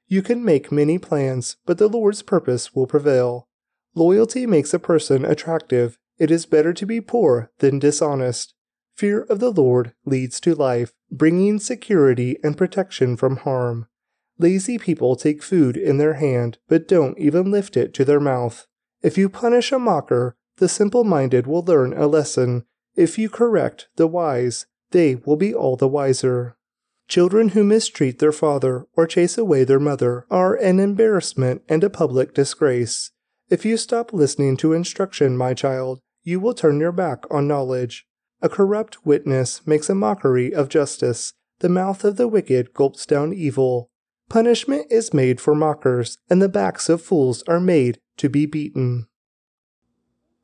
You 0.06 0.22
can 0.22 0.44
make 0.44 0.72
many 0.72 0.98
plans, 0.98 1.56
but 1.66 1.78
the 1.78 1.88
Lord's 1.88 2.22
purpose 2.22 2.74
will 2.74 2.86
prevail. 2.86 3.48
Loyalty 3.94 4.46
makes 4.46 4.74
a 4.74 4.78
person 4.78 5.24
attractive, 5.24 5.98
it 6.18 6.30
is 6.30 6.44
better 6.46 6.74
to 6.74 6.86
be 6.86 7.00
poor 7.00 7.50
than 7.58 7.78
dishonest. 7.78 8.54
Fear 8.96 9.22
of 9.22 9.40
the 9.40 9.50
Lord 9.50 9.94
leads 10.04 10.40
to 10.40 10.54
life, 10.54 10.92
bringing 11.10 11.58
security 11.58 12.38
and 12.42 12.56
protection 12.56 13.16
from 13.16 13.38
harm. 13.38 13.86
Lazy 14.38 14.78
people 14.78 15.16
take 15.16 15.42
food 15.42 15.76
in 15.76 15.98
their 15.98 16.14
hand, 16.14 16.58
but 16.68 16.88
don't 16.88 17.18
even 17.18 17.50
lift 17.50 17.76
it 17.76 17.92
to 17.94 18.04
their 18.04 18.20
mouth. 18.20 18.66
If 19.02 19.18
you 19.18 19.28
punish 19.28 19.72
a 19.72 19.78
mocker, 19.78 20.36
the 20.56 20.68
simple 20.68 21.04
minded 21.04 21.46
will 21.46 21.62
learn 21.62 21.92
a 21.92 22.06
lesson. 22.06 22.64
If 22.96 23.18
you 23.18 23.28
correct 23.28 23.88
the 23.96 24.06
wise, 24.06 24.66
they 24.90 25.16
will 25.16 25.36
be 25.36 25.54
all 25.54 25.76
the 25.76 25.88
wiser. 25.88 26.56
Children 27.08 27.50
who 27.50 27.64
mistreat 27.64 28.18
their 28.18 28.32
father 28.32 28.86
or 28.96 29.06
chase 29.06 29.36
away 29.36 29.64
their 29.64 29.80
mother 29.80 30.26
are 30.30 30.54
an 30.54 30.78
embarrassment 30.78 31.62
and 31.68 31.82
a 31.82 31.90
public 31.90 32.34
disgrace. 32.34 33.10
If 33.48 33.64
you 33.64 33.76
stop 33.76 34.12
listening 34.12 34.56
to 34.58 34.72
instruction, 34.72 35.36
my 35.36 35.54
child, 35.54 36.00
you 36.22 36.38
will 36.38 36.54
turn 36.54 36.78
your 36.78 36.92
back 36.92 37.24
on 37.30 37.48
knowledge. 37.48 38.06
A 38.42 38.48
corrupt 38.48 39.04
witness 39.04 39.66
makes 39.66 39.90
a 39.90 39.94
mockery 39.94 40.54
of 40.54 40.68
justice. 40.68 41.34
The 41.58 41.68
mouth 41.68 42.04
of 42.04 42.16
the 42.16 42.28
wicked 42.28 42.72
gulps 42.72 43.04
down 43.04 43.34
evil. 43.34 43.90
Punishment 44.30 44.86
is 44.90 45.12
made 45.12 45.40
for 45.40 45.54
mockers, 45.54 46.16
and 46.30 46.40
the 46.40 46.48
backs 46.48 46.88
of 46.88 47.02
fools 47.02 47.42
are 47.48 47.60
made 47.60 47.98
to 48.16 48.28
be 48.28 48.46
beaten. 48.46 49.08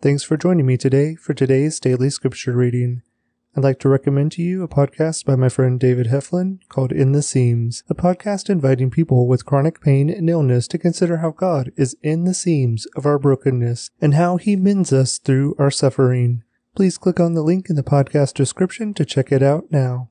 Thanks 0.02 0.22
for 0.22 0.36
joining 0.36 0.66
me 0.66 0.76
today 0.76 1.14
for 1.14 1.32
today's 1.32 1.80
daily 1.80 2.10
scripture 2.10 2.52
reading. 2.52 3.02
I'd 3.56 3.64
like 3.64 3.78
to 3.78 3.88
recommend 3.88 4.32
to 4.32 4.42
you 4.42 4.62
a 4.62 4.68
podcast 4.68 5.24
by 5.24 5.34
my 5.34 5.48
friend 5.48 5.80
David 5.80 6.08
Heflin 6.08 6.58
called 6.68 6.92
In 6.92 7.12
the 7.12 7.22
Seams, 7.22 7.82
a 7.88 7.94
podcast 7.94 8.50
inviting 8.50 8.90
people 8.90 9.26
with 9.26 9.46
chronic 9.46 9.80
pain 9.80 10.10
and 10.10 10.28
illness 10.28 10.68
to 10.68 10.78
consider 10.78 11.18
how 11.18 11.30
God 11.30 11.72
is 11.76 11.96
in 12.02 12.24
the 12.24 12.34
seams 12.34 12.84
of 12.94 13.06
our 13.06 13.18
brokenness 13.18 13.88
and 13.98 14.12
how 14.12 14.36
he 14.36 14.56
mends 14.56 14.92
us 14.92 15.16
through 15.16 15.54
our 15.58 15.70
suffering. 15.70 16.42
Please 16.76 16.98
click 16.98 17.18
on 17.18 17.32
the 17.32 17.42
link 17.42 17.70
in 17.70 17.76
the 17.76 17.82
podcast 17.82 18.34
description 18.34 18.92
to 18.92 19.06
check 19.06 19.32
it 19.32 19.42
out 19.42 19.64
now. 19.70 20.10